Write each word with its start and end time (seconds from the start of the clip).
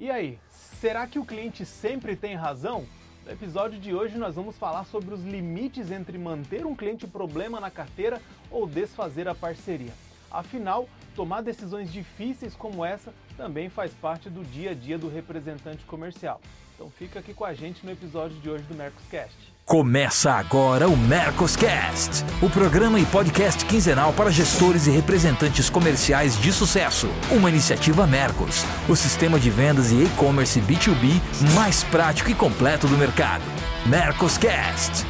E 0.00 0.10
aí, 0.10 0.38
será 0.48 1.06
que 1.06 1.18
o 1.18 1.26
cliente 1.26 1.66
sempre 1.66 2.16
tem 2.16 2.34
razão? 2.34 2.86
No 3.26 3.32
episódio 3.32 3.78
de 3.78 3.94
hoje 3.94 4.16
nós 4.16 4.34
vamos 4.34 4.56
falar 4.56 4.84
sobre 4.84 5.12
os 5.12 5.22
limites 5.22 5.90
entre 5.90 6.16
manter 6.16 6.64
um 6.64 6.74
cliente 6.74 7.06
problema 7.06 7.60
na 7.60 7.70
carteira 7.70 8.18
ou 8.50 8.66
desfazer 8.66 9.28
a 9.28 9.34
parceria. 9.34 9.92
Afinal, 10.30 10.88
tomar 11.16 11.42
decisões 11.42 11.92
difíceis 11.92 12.54
como 12.54 12.84
essa 12.84 13.12
também 13.36 13.68
faz 13.68 13.92
parte 13.92 14.30
do 14.30 14.44
dia 14.44 14.70
a 14.70 14.74
dia 14.74 14.96
do 14.96 15.08
representante 15.08 15.84
comercial. 15.84 16.40
Então 16.74 16.90
fica 16.90 17.18
aqui 17.18 17.34
com 17.34 17.44
a 17.44 17.52
gente 17.52 17.84
no 17.84 17.92
episódio 17.92 18.38
de 18.38 18.48
hoje 18.48 18.64
do 18.64 18.74
Mercoscast. 18.74 19.36
Começa 19.66 20.32
agora 20.32 20.88
o 20.88 20.96
Mercoscast, 20.96 22.24
o 22.42 22.48
programa 22.48 22.98
e 22.98 23.06
podcast 23.06 23.64
quinzenal 23.66 24.12
para 24.12 24.30
gestores 24.30 24.86
e 24.86 24.90
representantes 24.90 25.68
comerciais 25.68 26.40
de 26.40 26.52
sucesso. 26.52 27.06
Uma 27.30 27.50
iniciativa 27.50 28.06
Mercos, 28.06 28.64
o 28.88 28.96
sistema 28.96 29.38
de 29.38 29.50
vendas 29.50 29.92
e 29.92 30.04
e-commerce 30.04 30.60
B2B 30.60 31.20
mais 31.54 31.84
prático 31.84 32.30
e 32.30 32.34
completo 32.34 32.88
do 32.88 32.96
mercado. 32.96 33.44
Mercoscast. 33.86 35.06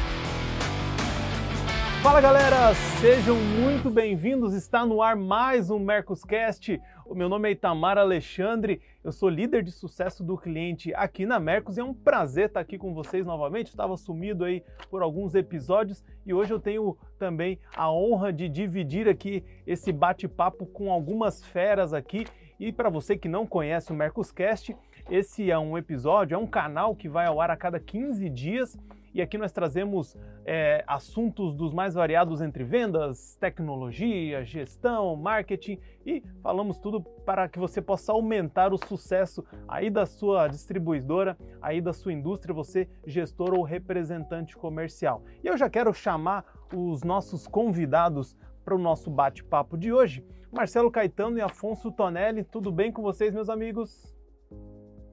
Fala 2.01 2.19
galera, 2.19 2.73
sejam 2.99 3.35
muito 3.35 3.87
bem-vindos. 3.91 4.55
Está 4.55 4.83
no 4.83 5.03
ar 5.03 5.15
mais 5.15 5.69
um 5.69 5.77
Mercoscast. 5.77 6.81
O 7.05 7.13
meu 7.13 7.29
nome 7.29 7.47
é 7.47 7.51
Itamar 7.51 7.95
Alexandre, 7.95 8.81
eu 9.03 9.11
sou 9.11 9.29
líder 9.29 9.61
de 9.61 9.71
sucesso 9.71 10.23
do 10.23 10.35
cliente 10.35 10.91
aqui 10.95 11.27
na 11.27 11.39
Mercos 11.39 11.77
e 11.77 11.79
é 11.79 11.83
um 11.83 11.93
prazer 11.93 12.47
estar 12.47 12.59
aqui 12.59 12.75
com 12.75 12.91
vocês 12.95 13.23
novamente. 13.23 13.67
Estava 13.67 13.95
sumido 13.97 14.43
aí 14.43 14.63
por 14.89 15.03
alguns 15.03 15.35
episódios 15.35 16.03
e 16.25 16.33
hoje 16.33 16.51
eu 16.51 16.59
tenho 16.59 16.97
também 17.19 17.59
a 17.75 17.91
honra 17.91 18.33
de 18.33 18.49
dividir 18.49 19.07
aqui 19.07 19.43
esse 19.67 19.91
bate-papo 19.91 20.65
com 20.65 20.91
algumas 20.91 21.45
feras 21.45 21.93
aqui. 21.93 22.25
E 22.59 22.71
para 22.71 22.89
você 22.89 23.15
que 23.15 23.29
não 23.29 23.45
conhece 23.45 23.91
o 23.91 23.95
Mercoscast, 23.95 24.75
esse 25.07 25.51
é 25.51 25.59
um 25.59 25.77
episódio, 25.77 26.33
é 26.33 26.37
um 26.37 26.47
canal 26.47 26.95
que 26.95 27.07
vai 27.07 27.27
ao 27.27 27.39
ar 27.39 27.51
a 27.51 27.55
cada 27.55 27.79
15 27.79 28.27
dias 28.27 28.75
e 29.13 29.21
aqui 29.21 29.37
nós 29.37 29.51
trazemos 29.51 30.15
é, 30.45 30.83
assuntos 30.87 31.53
dos 31.53 31.73
mais 31.73 31.93
variados 31.93 32.41
entre 32.41 32.63
vendas, 32.63 33.35
tecnologia, 33.39 34.43
gestão, 34.43 35.15
marketing 35.15 35.77
e 36.05 36.23
falamos 36.41 36.77
tudo 36.77 37.01
para 37.01 37.49
que 37.49 37.59
você 37.59 37.81
possa 37.81 38.11
aumentar 38.11 38.73
o 38.73 38.77
sucesso 38.77 39.43
aí 39.67 39.89
da 39.89 40.05
sua 40.05 40.47
distribuidora, 40.47 41.37
aí 41.61 41.81
da 41.81 41.93
sua 41.93 42.13
indústria, 42.13 42.53
você 42.53 42.87
gestor 43.05 43.53
ou 43.53 43.63
representante 43.63 44.55
comercial. 44.55 45.23
E 45.43 45.47
eu 45.47 45.57
já 45.57 45.69
quero 45.69 45.93
chamar 45.93 46.45
os 46.73 47.03
nossos 47.03 47.47
convidados 47.47 48.35
para 48.63 48.75
o 48.75 48.79
nosso 48.79 49.09
bate-papo 49.09 49.77
de 49.77 49.91
hoje. 49.91 50.25
Marcelo 50.51 50.91
Caetano 50.91 51.37
e 51.37 51.41
Afonso 51.41 51.91
Tonelli, 51.91 52.43
tudo 52.43 52.71
bem 52.71 52.91
com 52.91 53.01
vocês, 53.01 53.33
meus 53.33 53.49
amigos? 53.49 54.15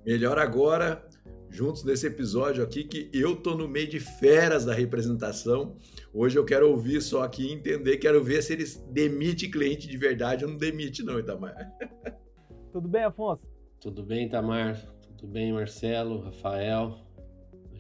Melhor 0.05 0.39
agora 0.39 1.05
juntos 1.51 1.85
nesse 1.85 2.07
episódio 2.07 2.63
aqui 2.63 2.85
que 2.85 3.11
eu 3.13 3.37
tô 3.37 3.55
no 3.55 3.69
meio 3.69 3.89
de 3.89 4.01
feras 4.01 4.65
da 4.65 4.73
representação. 4.73 5.77
Hoje 6.13 6.39
eu 6.39 6.45
quero 6.45 6.71
ouvir 6.71 7.01
só 7.01 7.23
aqui 7.23 7.53
entender, 7.53 7.99
quero 7.99 8.23
ver 8.23 8.43
se 8.43 8.53
eles 8.53 8.77
demitem 8.91 9.51
cliente 9.51 9.89
de 9.89 9.97
verdade 9.97 10.45
ou 10.45 10.51
não 10.51 10.59
demite 10.59 11.03
não, 11.03 11.19
Itamar. 11.19 11.55
Tudo 12.73 12.89
bem, 12.89 13.05
Afonso? 13.05 13.43
Tudo 13.81 14.03
bem, 14.03 14.27
Itamar? 14.27 14.77
Tudo 15.17 15.27
bem, 15.27 15.53
Marcelo, 15.53 16.21
Rafael? 16.21 16.99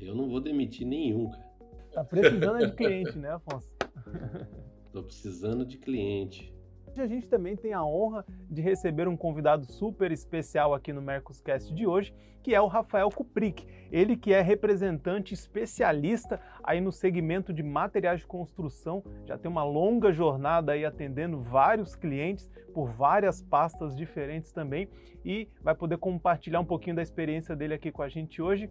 Eu 0.01 0.15
não 0.15 0.29
vou 0.29 0.41
demitir 0.41 0.87
nenhum, 0.87 1.31
cara. 1.31 1.49
Tá 1.93 2.05
precisando 2.05 2.67
de 2.67 2.73
cliente, 2.73 3.19
né, 3.19 3.31
Afonso? 3.31 3.69
Tô 4.93 5.03
precisando 5.03 5.67
de 5.67 5.79
cliente. 5.79 6.55
A 6.97 7.07
gente 7.07 7.29
também 7.29 7.57
tem 7.57 7.73
a 7.73 7.85
honra 7.85 8.25
de 8.51 8.63
receber 8.63 9.07
um 9.07 9.17
convidado 9.17 9.65
super 9.65 10.11
especial 10.11 10.75
aqui 10.75 10.93
no 10.93 11.03
Mercoscast 11.03 11.73
de 11.75 11.87
hoje, 11.87 12.15
que 12.43 12.55
é 12.55 12.61
o 12.61 12.67
Rafael 12.67 13.11
Kuprick. 13.11 13.67
Ele 13.93 14.17
que 14.17 14.33
é 14.33 14.41
representante 14.41 15.35
especialista 15.35 16.41
aí 16.63 16.81
no 16.81 16.91
segmento 16.91 17.53
de 17.53 17.63
materiais 17.63 18.21
de 18.21 18.27
construção, 18.27 19.03
já 19.27 19.37
tem 19.37 19.51
uma 19.51 19.65
longa 19.65 20.13
jornada 20.13 20.73
aí 20.73 20.85
atendendo 20.85 21.41
vários 21.41 21.95
clientes 21.95 22.51
por 22.73 22.89
várias 22.89 23.43
pastas 23.43 23.95
diferentes 23.95 24.53
também 24.53 24.89
e 25.25 25.49
vai 25.63 25.75
poder 25.75 25.99
compartilhar 25.99 26.61
um 26.61 26.65
pouquinho 26.65 26.97
da 26.97 27.03
experiência 27.03 27.55
dele 27.55 27.75
aqui 27.75 27.93
com 27.93 28.03
a 28.03 28.09
gente 28.09 28.41
hoje. 28.41 28.71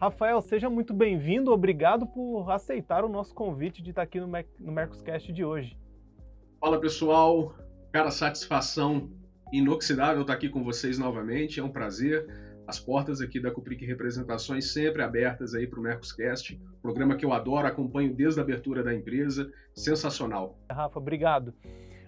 Rafael, 0.00 0.40
seja 0.42 0.68
muito 0.68 0.92
bem-vindo, 0.92 1.52
obrigado 1.52 2.06
por 2.06 2.50
aceitar 2.50 3.04
o 3.04 3.08
nosso 3.08 3.34
convite 3.34 3.82
de 3.82 3.90
estar 3.90 4.02
aqui 4.02 4.18
no, 4.18 4.26
no 4.58 4.72
Mercoscast 4.72 5.32
de 5.32 5.44
hoje. 5.44 5.78
Fala 6.62 6.78
pessoal, 6.78 7.56
cara, 7.90 8.08
satisfação 8.12 9.10
inoxidável 9.52 10.22
estar 10.22 10.34
aqui 10.34 10.48
com 10.48 10.62
vocês 10.62 10.96
novamente, 10.96 11.58
é 11.58 11.64
um 11.64 11.68
prazer. 11.68 12.24
As 12.68 12.78
portas 12.78 13.20
aqui 13.20 13.40
da 13.40 13.50
Cupric 13.50 13.84
Representações 13.84 14.72
sempre 14.72 15.02
abertas 15.02 15.56
aí 15.56 15.66
para 15.66 15.80
o 15.80 15.82
Mercoscast, 15.82 16.62
programa 16.80 17.16
que 17.16 17.24
eu 17.24 17.32
adoro, 17.32 17.66
acompanho 17.66 18.14
desde 18.14 18.38
a 18.38 18.44
abertura 18.44 18.84
da 18.84 18.94
empresa, 18.94 19.50
sensacional. 19.74 20.56
Rafa, 20.70 21.00
obrigado. 21.00 21.52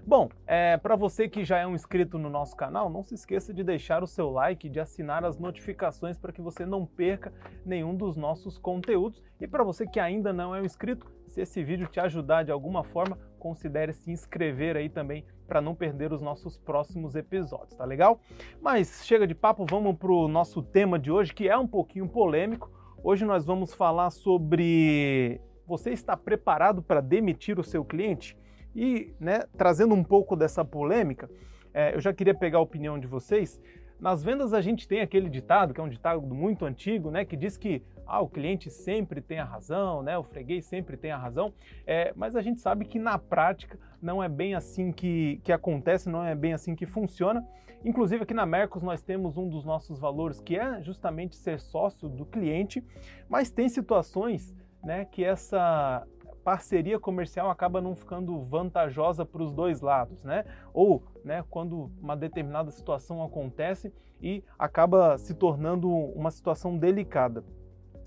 Bom, 0.07 0.29
é, 0.47 0.77
para 0.77 0.95
você 0.95 1.29
que 1.29 1.45
já 1.45 1.59
é 1.59 1.67
um 1.67 1.75
inscrito 1.75 2.17
no 2.17 2.31
nosso 2.31 2.55
canal, 2.55 2.89
não 2.89 3.03
se 3.03 3.15
esqueça 3.15 3.53
de 3.53 3.65
deixar 3.65 4.05
o 4.05 4.07
seu 4.07 4.31
like, 4.31 4.69
de 4.69 4.79
assinar 4.79 5.25
as 5.25 5.37
notificações 5.37 6.17
para 6.17 6.31
que 6.31 6.41
você 6.43 6.65
não 6.65 6.87
perca 6.87 7.33
nenhum 7.67 7.97
dos 7.97 8.15
nossos 8.15 8.57
conteúdos. 8.57 9.21
E 9.41 9.49
para 9.49 9.65
você 9.65 9.85
que 9.85 9.99
ainda 9.99 10.33
não 10.33 10.55
é 10.55 10.61
um 10.61 10.65
inscrito, 10.65 11.11
se 11.27 11.41
esse 11.41 11.65
vídeo 11.65 11.89
te 11.89 11.99
ajudar 11.99 12.45
de 12.45 12.53
alguma 12.53 12.85
forma, 12.85 13.19
considere 13.45 13.93
se 13.93 14.11
inscrever 14.11 14.75
aí 14.75 14.89
também 14.89 15.23
para 15.47 15.61
não 15.61 15.75
perder 15.75 16.15
os 16.15 16.23
nossos 16.23 16.57
próximos 16.57 17.15
episódios, 17.15 17.77
tá 17.77 17.85
legal? 17.85 18.19
Mas 18.59 19.05
chega 19.05 19.27
de 19.27 19.35
papo, 19.35 19.67
vamos 19.69 19.99
para 19.99 20.11
o 20.11 20.27
nosso 20.27 20.63
tema 20.63 20.99
de 20.99 21.11
hoje, 21.11 21.35
que 21.35 21.47
é 21.47 21.59
um 21.59 21.67
pouquinho 21.67 22.09
polêmico. 22.09 22.73
Hoje 23.03 23.23
nós 23.27 23.45
vamos 23.45 23.75
falar 23.75 24.09
sobre 24.09 25.43
você 25.67 25.91
está 25.91 26.17
preparado 26.17 26.83
para 26.83 27.03
demitir 27.03 27.59
o 27.59 27.65
seu 27.65 27.85
cliente? 27.85 28.35
E, 28.75 29.15
né, 29.21 29.41
trazendo 29.59 29.95
um 29.95 30.03
pouco 30.03 30.35
dessa 30.35 30.65
polêmica, 30.65 31.29
é, 31.75 31.95
eu 31.95 32.01
já 32.01 32.15
queria 32.15 32.35
pegar 32.35 32.57
a 32.57 32.63
opinião 32.63 32.99
de 32.99 33.07
vocês. 33.07 33.61
Nas 33.99 34.23
vendas 34.23 34.53
a 34.53 34.61
gente 34.61 34.87
tem 34.87 35.01
aquele 35.01 35.29
ditado, 35.29 35.73
que 35.73 35.81
é 35.81 35.83
um 35.83 35.89
ditado 35.89 36.21
muito 36.23 36.65
antigo, 36.65 37.11
né, 37.11 37.25
que 37.25 37.37
diz 37.37 37.57
que 37.57 37.83
ah, 38.07 38.21
o 38.21 38.29
cliente 38.29 38.71
sempre 38.71 39.21
tem 39.21 39.39
a 39.39 39.45
razão, 39.45 40.03
né, 40.03 40.19
o 40.19 40.23
freguês 40.23 40.67
sempre 40.67 40.97
tem 40.97 41.11
a 41.11 41.17
razão, 41.17 41.55
é, 41.87 42.13
mas 42.15 42.37
a 42.37 42.43
gente 42.43 42.61
sabe 42.61 42.85
que 42.85 42.99
na 42.99 43.19
prática 43.19 43.79
não 44.03 44.23
é 44.23 44.29
bem 44.29 44.55
assim 44.55 44.93
que, 44.93 45.41
que 45.43 45.53
acontece, 45.53 46.09
não 46.09 46.25
é 46.25 46.35
bem 46.35 46.53
assim 46.53 46.75
que 46.75 46.87
funciona. 46.87 47.45
Inclusive 47.85 48.23
aqui 48.23 48.35
na 48.35 48.47
Mercos 48.47 48.83
nós 48.83 49.03
temos 49.03 49.37
um 49.37 49.49
dos 49.49 49.65
nossos 49.65 49.99
valores 49.99 50.41
que 50.41 50.57
é 50.57 50.83
justamente 50.83 51.37
ser 51.37 51.61
sócio 51.61 52.09
do 52.09 52.25
cliente, 52.25 52.85
mas 53.29 53.51
tem 53.51 53.69
situações 53.69 54.55
né, 54.83 55.05
que 55.07 55.25
essa 55.25 56.07
parceria 56.45 57.01
comercial 57.01 57.51
acaba 57.51 57.81
não 57.81 57.97
ficando 57.97 58.39
vantajosa 58.45 59.25
para 59.25 59.43
os 59.43 59.51
dois 59.51 59.81
lados, 59.81 60.23
né? 60.23 60.45
Ou, 60.75 61.03
né, 61.25 61.43
quando 61.49 61.91
uma 62.01 62.15
determinada 62.15 62.71
situação 62.71 63.25
acontece 63.25 63.93
e 64.21 64.45
acaba 64.59 65.17
se 65.17 65.35
tornando 65.35 65.89
uma 65.91 66.31
situação 66.31 66.77
delicada. 66.77 67.43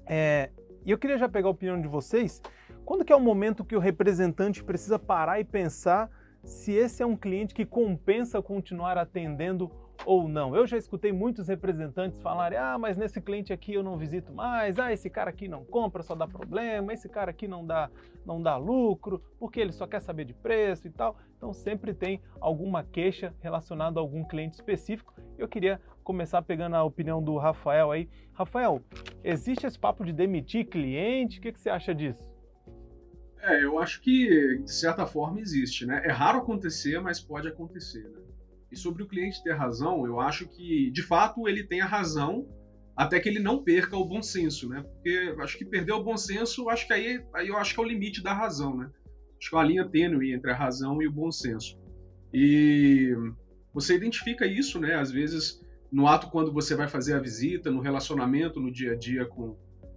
É, 0.06 0.52
e 0.86 0.92
eu 0.92 0.98
queria 0.98 1.18
já 1.18 1.28
pegar 1.28 1.48
a 1.48 1.52
opinião 1.52 1.82
de 1.82 1.88
vocês. 1.88 2.42
Quando 2.86 3.04
que 3.04 3.12
é 3.12 3.16
o 3.16 3.20
momento 3.20 3.66
que 3.66 3.76
o 3.76 3.80
representante 3.80 4.64
precisa 4.64 4.98
parar 4.98 5.40
e 5.40 5.44
pensar 5.44 6.10
se 6.48 6.72
esse 6.72 7.04
é 7.04 7.06
um 7.06 7.16
cliente 7.16 7.54
que 7.54 7.66
compensa 7.66 8.42
continuar 8.42 8.98
atendendo 8.98 9.70
ou 10.06 10.28
não. 10.30 10.56
Eu 10.56 10.66
já 10.66 10.78
escutei 10.78 11.12
muitos 11.12 11.50
representantes 11.50 12.22
falarem: 12.22 12.58
ah, 12.58 12.78
mas 12.78 12.98
nesse 12.98 13.20
cliente 13.20 13.52
aqui 13.52 13.74
eu 13.74 13.84
não 13.84 13.98
visito 13.98 14.32
mais, 14.32 14.80
ah, 14.80 14.94
esse 14.94 15.10
cara 15.10 15.30
aqui 15.30 15.48
não 15.48 15.66
compra, 15.66 16.02
só 16.02 16.16
dá 16.16 16.26
problema, 16.26 16.94
esse 16.94 17.10
cara 17.10 17.32
aqui 17.32 17.48
não 17.48 17.66
dá, 17.66 17.90
não 18.26 18.42
dá 18.42 18.56
lucro, 18.56 19.22
porque 19.38 19.60
ele 19.60 19.74
só 19.74 19.86
quer 19.86 20.00
saber 20.00 20.24
de 20.24 20.34
preço 20.34 20.88
e 20.88 20.90
tal. 20.90 21.18
Então 21.36 21.52
sempre 21.52 21.94
tem 21.94 22.22
alguma 22.40 22.82
queixa 22.82 23.36
relacionada 23.42 24.00
a 24.00 24.02
algum 24.02 24.24
cliente 24.24 24.56
específico. 24.56 25.14
Eu 25.38 25.50
queria 25.50 25.82
começar 26.02 26.42
pegando 26.42 26.78
a 26.78 26.84
opinião 26.84 27.22
do 27.22 27.38
Rafael 27.38 27.92
aí. 27.92 28.08
Rafael, 28.32 28.82
existe 29.22 29.68
esse 29.68 29.78
papo 29.78 30.06
de 30.06 30.14
demitir 30.14 30.68
cliente? 30.68 31.40
O 31.40 31.42
que, 31.42 31.52
que 31.52 31.60
você 31.60 31.70
acha 31.70 31.94
disso? 31.94 32.37
É, 33.48 33.64
eu 33.64 33.80
acho 33.80 34.02
que 34.02 34.58
de 34.58 34.74
certa 34.74 35.06
forma 35.06 35.40
existe, 35.40 35.86
né? 35.86 36.02
É 36.04 36.12
raro 36.12 36.40
acontecer, 36.40 37.00
mas 37.00 37.20
pode 37.20 37.48
acontecer, 37.48 38.04
né? 38.04 38.20
E 38.70 38.76
sobre 38.76 39.02
o 39.02 39.08
cliente 39.08 39.42
ter 39.42 39.54
razão, 39.54 40.06
eu 40.06 40.20
acho 40.20 40.46
que, 40.50 40.92
de 40.92 41.02
fato, 41.02 41.48
ele 41.48 41.64
tem 41.64 41.80
a 41.80 41.86
razão 41.86 42.46
até 42.94 43.20
que 43.20 43.30
ele 43.30 43.40
não 43.40 43.64
perca 43.64 43.96
o 43.96 44.04
bom 44.04 44.22
senso, 44.22 44.68
né? 44.68 44.82
Porque 44.82 45.34
acho 45.40 45.58
que 45.58 45.64
perder 45.64 45.94
o 45.94 46.04
bom 46.04 46.18
senso, 46.18 46.70
acho 46.70 46.86
que 46.86 46.94
aí, 46.94 47.24
aí 47.34 47.48
eu 47.48 47.56
acho 47.56 47.74
que 47.74 47.80
é 47.80 47.84
o 47.84 47.88
limite 47.88 48.22
da 48.22 48.34
razão, 48.34 48.76
né? 48.76 48.90
Acho 49.40 49.50
que 49.50 49.56
é 49.56 49.60
uma 49.60 49.64
linha 49.64 49.88
tênue 49.88 50.34
entre 50.34 50.52
a 50.52 50.56
razão 50.56 51.02
e 51.02 51.08
o 51.08 51.12
bom 51.12 51.32
senso. 51.32 51.80
E 52.34 53.16
você 53.74 53.96
identifica 53.96 54.46
isso, 54.46 54.78
né? 54.78 54.96
Às 54.96 55.10
vezes, 55.10 55.64
no 55.90 56.06
ato 56.06 56.30
quando 56.30 56.52
você 56.52 56.76
vai 56.76 56.90
fazer 56.90 57.14
a 57.14 57.20
visita, 57.20 57.72
no 57.72 57.80
relacionamento, 57.80 58.60
no 58.60 58.70
dia 58.70 58.92
a 58.92 58.96
dia 58.96 59.26
com, 59.26 59.56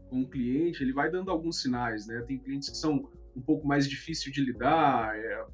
com 0.08 0.23
o 0.23 0.29
cliente, 0.29 0.85
ele 0.85 0.93
vai 0.93 1.11
dando 1.11 1.32
alguns 1.32 1.61
sinais, 1.61 2.06
né? 2.06 2.23
Tem 2.29 2.38
clientes 2.38 2.69
que 2.69 2.76
são 2.76 3.11
um 3.41 3.45
pouco 3.45 3.67
mais 3.67 3.89
difíceis 3.89 4.33
de 4.35 4.45
lidar, 4.45 5.17
é, 5.17 5.45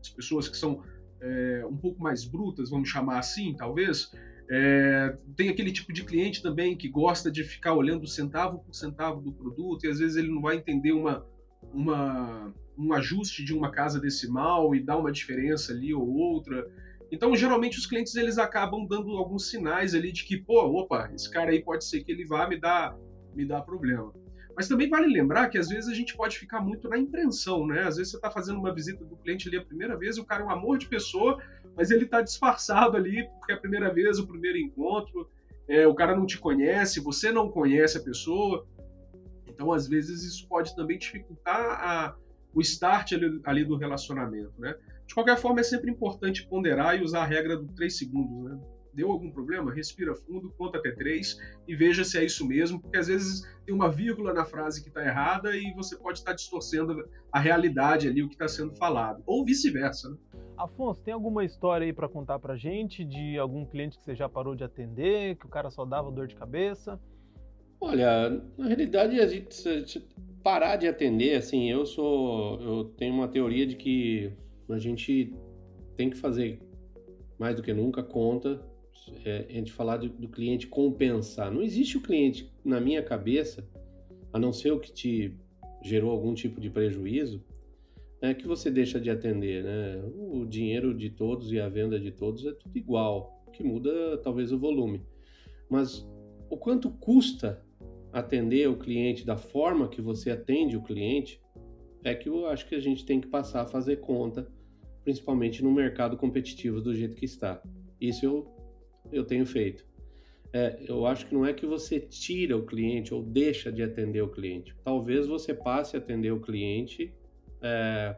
as 0.00 0.08
pessoas 0.08 0.48
que 0.48 0.56
são 0.56 0.82
é, 1.20 1.64
um 1.66 1.76
pouco 1.76 2.02
mais 2.02 2.24
brutas, 2.24 2.70
vamos 2.70 2.88
chamar 2.88 3.18
assim, 3.18 3.54
talvez, 3.54 4.10
É, 4.48 5.12
tem 5.36 5.48
aquele 5.48 5.72
tipo 5.72 5.92
de 5.92 6.04
cliente 6.04 6.40
também 6.40 6.76
que 6.76 6.88
gosta 6.88 7.32
de 7.32 7.42
ficar 7.42 7.74
olhando 7.74 8.06
centavo 8.06 8.60
por 8.60 8.72
centavo 8.72 9.20
do 9.20 9.32
produto 9.32 9.84
e 9.84 9.88
às 9.88 9.98
vezes 9.98 10.16
ele 10.16 10.30
não 10.30 10.40
vai 10.40 10.54
entender 10.54 10.92
uma, 10.92 11.26
uma, 11.74 12.54
um 12.78 12.92
ajuste 12.92 13.44
de 13.44 13.52
uma 13.52 13.72
casa 13.72 13.98
decimal 13.98 14.72
e 14.72 14.78
dar 14.80 14.98
uma 14.98 15.10
diferença 15.10 15.72
ali 15.72 15.92
ou 15.92 16.08
outra. 16.08 16.64
Então, 17.10 17.34
geralmente, 17.34 17.76
os 17.76 17.86
clientes 17.86 18.14
eles 18.14 18.38
acabam 18.38 18.86
dando 18.86 19.16
alguns 19.16 19.50
sinais 19.50 19.96
ali 19.96 20.12
de 20.12 20.22
que, 20.24 20.36
pô, 20.36 20.60
opa, 20.80 21.10
esse 21.12 21.28
cara 21.28 21.50
aí 21.50 21.60
pode 21.60 21.84
ser 21.84 22.04
que 22.04 22.12
ele 22.12 22.24
vá 22.24 22.48
me 22.48 22.56
dar, 22.56 22.96
me 23.34 23.44
dar 23.44 23.62
problema. 23.62 24.12
Mas 24.56 24.68
também 24.68 24.88
vale 24.88 25.06
lembrar 25.06 25.50
que 25.50 25.58
às 25.58 25.68
vezes 25.68 25.90
a 25.90 25.94
gente 25.94 26.16
pode 26.16 26.38
ficar 26.38 26.62
muito 26.62 26.88
na 26.88 26.96
impressão, 26.96 27.66
né? 27.66 27.82
Às 27.82 27.98
vezes 27.98 28.12
você 28.12 28.16
está 28.16 28.30
fazendo 28.30 28.58
uma 28.58 28.74
visita 28.74 29.04
do 29.04 29.14
cliente 29.16 29.48
ali 29.48 29.58
a 29.58 29.64
primeira 29.64 29.98
vez 29.98 30.16
o 30.16 30.24
cara 30.24 30.42
é 30.42 30.46
um 30.46 30.50
amor 30.50 30.78
de 30.78 30.88
pessoa, 30.88 31.42
mas 31.76 31.90
ele 31.90 32.04
está 32.04 32.22
disfarçado 32.22 32.96
ali 32.96 33.28
porque 33.28 33.52
é 33.52 33.54
a 33.54 33.60
primeira 33.60 33.92
vez, 33.92 34.18
o 34.18 34.26
primeiro 34.26 34.56
encontro, 34.56 35.28
é, 35.68 35.86
o 35.86 35.94
cara 35.94 36.16
não 36.16 36.24
te 36.24 36.38
conhece, 36.38 37.00
você 37.00 37.30
não 37.30 37.50
conhece 37.50 37.98
a 37.98 38.00
pessoa. 38.00 38.66
Então, 39.46 39.72
às 39.72 39.86
vezes, 39.86 40.22
isso 40.22 40.48
pode 40.48 40.74
também 40.74 40.98
dificultar 40.98 41.56
a, 41.56 42.16
o 42.54 42.60
start 42.62 43.12
ali, 43.12 43.40
ali, 43.44 43.64
do 43.64 43.76
relacionamento, 43.76 44.52
né? 44.58 44.74
De 45.06 45.14
qualquer 45.14 45.36
forma, 45.36 45.60
é 45.60 45.62
sempre 45.62 45.90
importante 45.90 46.46
ponderar 46.46 46.98
e 46.98 47.02
usar 47.02 47.22
a 47.22 47.26
regra 47.26 47.56
do 47.56 47.66
3 47.74 47.96
segundos, 47.96 48.50
né? 48.50 48.58
Deu 48.96 49.12
algum 49.12 49.30
problema? 49.30 49.74
Respira 49.74 50.14
fundo, 50.14 50.50
conta 50.56 50.78
até 50.78 50.90
3 50.90 51.36
e 51.68 51.76
veja 51.76 52.02
se 52.02 52.16
é 52.16 52.24
isso 52.24 52.48
mesmo, 52.48 52.80
porque 52.80 52.96
às 52.96 53.08
vezes 53.08 53.42
tem 53.66 53.74
uma 53.74 53.90
vírgula 53.90 54.32
na 54.32 54.46
frase 54.46 54.82
que 54.82 54.88
está 54.88 55.04
errada 55.04 55.54
e 55.54 55.70
você 55.74 55.94
pode 55.98 56.18
estar 56.18 56.32
distorcendo 56.32 57.06
a 57.30 57.38
realidade 57.38 58.08
ali, 58.08 58.22
o 58.22 58.28
que 58.28 58.34
está 58.34 58.48
sendo 58.48 58.74
falado. 58.74 59.22
Ou 59.26 59.44
vice-versa, 59.44 60.08
né? 60.08 60.16
Afonso, 60.56 61.02
tem 61.02 61.12
alguma 61.12 61.44
história 61.44 61.84
aí 61.84 61.92
para 61.92 62.08
contar 62.08 62.38
pra 62.38 62.56
gente 62.56 63.04
de 63.04 63.38
algum 63.38 63.66
cliente 63.66 63.98
que 63.98 64.04
você 64.04 64.14
já 64.14 64.30
parou 64.30 64.54
de 64.54 64.64
atender, 64.64 65.36
que 65.36 65.44
o 65.44 65.50
cara 65.50 65.68
só 65.68 65.84
dava 65.84 66.10
dor 66.10 66.26
de 66.26 66.34
cabeça? 66.34 66.98
Olha, 67.78 68.30
na 68.56 68.66
realidade, 68.66 69.20
a 69.20 69.26
gente 69.26 70.00
parar 70.42 70.76
de 70.76 70.88
atender, 70.88 71.36
assim, 71.36 71.70
eu 71.70 71.84
sou, 71.84 72.58
eu 72.62 72.84
tenho 72.96 73.12
uma 73.14 73.28
teoria 73.28 73.66
de 73.66 73.76
que 73.76 74.32
a 74.70 74.78
gente 74.78 75.36
tem 75.94 76.08
que 76.08 76.16
fazer 76.16 76.62
mais 77.38 77.54
do 77.54 77.62
que 77.62 77.74
nunca 77.74 78.02
conta 78.02 78.58
é, 79.24 79.46
a 79.48 79.52
gente 79.52 79.72
falar 79.72 79.98
do, 79.98 80.08
do 80.08 80.28
cliente 80.28 80.66
compensar. 80.66 81.52
Não 81.52 81.62
existe 81.62 81.96
o 81.96 82.00
cliente 82.00 82.52
na 82.64 82.80
minha 82.80 83.02
cabeça, 83.02 83.68
a 84.32 84.38
não 84.38 84.52
ser 84.52 84.72
o 84.72 84.80
que 84.80 84.92
te 84.92 85.36
gerou 85.82 86.10
algum 86.10 86.34
tipo 86.34 86.60
de 86.60 86.70
prejuízo, 86.70 87.42
é 88.20 88.34
que 88.34 88.46
você 88.46 88.70
deixa 88.70 89.00
de 89.00 89.10
atender, 89.10 89.62
né? 89.62 90.02
O 90.16 90.44
dinheiro 90.46 90.94
de 90.94 91.10
todos 91.10 91.52
e 91.52 91.60
a 91.60 91.68
venda 91.68 92.00
de 92.00 92.10
todos 92.10 92.44
é 92.46 92.52
tudo 92.52 92.76
igual, 92.76 93.44
que 93.52 93.62
muda 93.62 94.18
talvez 94.18 94.52
o 94.52 94.58
volume. 94.58 95.02
Mas 95.68 96.06
o 96.50 96.56
quanto 96.56 96.90
custa 96.90 97.62
atender 98.12 98.68
o 98.68 98.76
cliente 98.76 99.26
da 99.26 99.36
forma 99.36 99.88
que 99.88 100.00
você 100.00 100.30
atende 100.30 100.76
o 100.76 100.82
cliente 100.82 101.40
é 102.02 102.14
que 102.14 102.28
eu 102.28 102.46
acho 102.46 102.66
que 102.66 102.74
a 102.74 102.80
gente 102.80 103.04
tem 103.04 103.20
que 103.20 103.28
passar 103.28 103.62
a 103.62 103.66
fazer 103.66 103.96
conta, 103.96 104.48
principalmente 105.04 105.62
no 105.62 105.72
mercado 105.72 106.16
competitivo 106.16 106.80
do 106.80 106.94
jeito 106.94 107.16
que 107.16 107.24
está. 107.24 107.62
Isso 108.00 108.24
eu, 108.24 108.55
eu 109.12 109.24
tenho 109.24 109.46
feito. 109.46 109.84
É, 110.52 110.78
eu 110.88 111.06
acho 111.06 111.26
que 111.26 111.34
não 111.34 111.44
é 111.44 111.52
que 111.52 111.66
você 111.66 112.00
tira 112.00 112.56
o 112.56 112.64
cliente 112.64 113.12
ou 113.12 113.22
deixa 113.22 113.70
de 113.70 113.82
atender 113.82 114.22
o 114.22 114.28
cliente. 114.28 114.74
Talvez 114.82 115.26
você 115.26 115.52
passe 115.52 115.96
a 115.96 115.98
atender 115.98 116.30
o 116.30 116.40
cliente 116.40 117.12
é, 117.60 118.16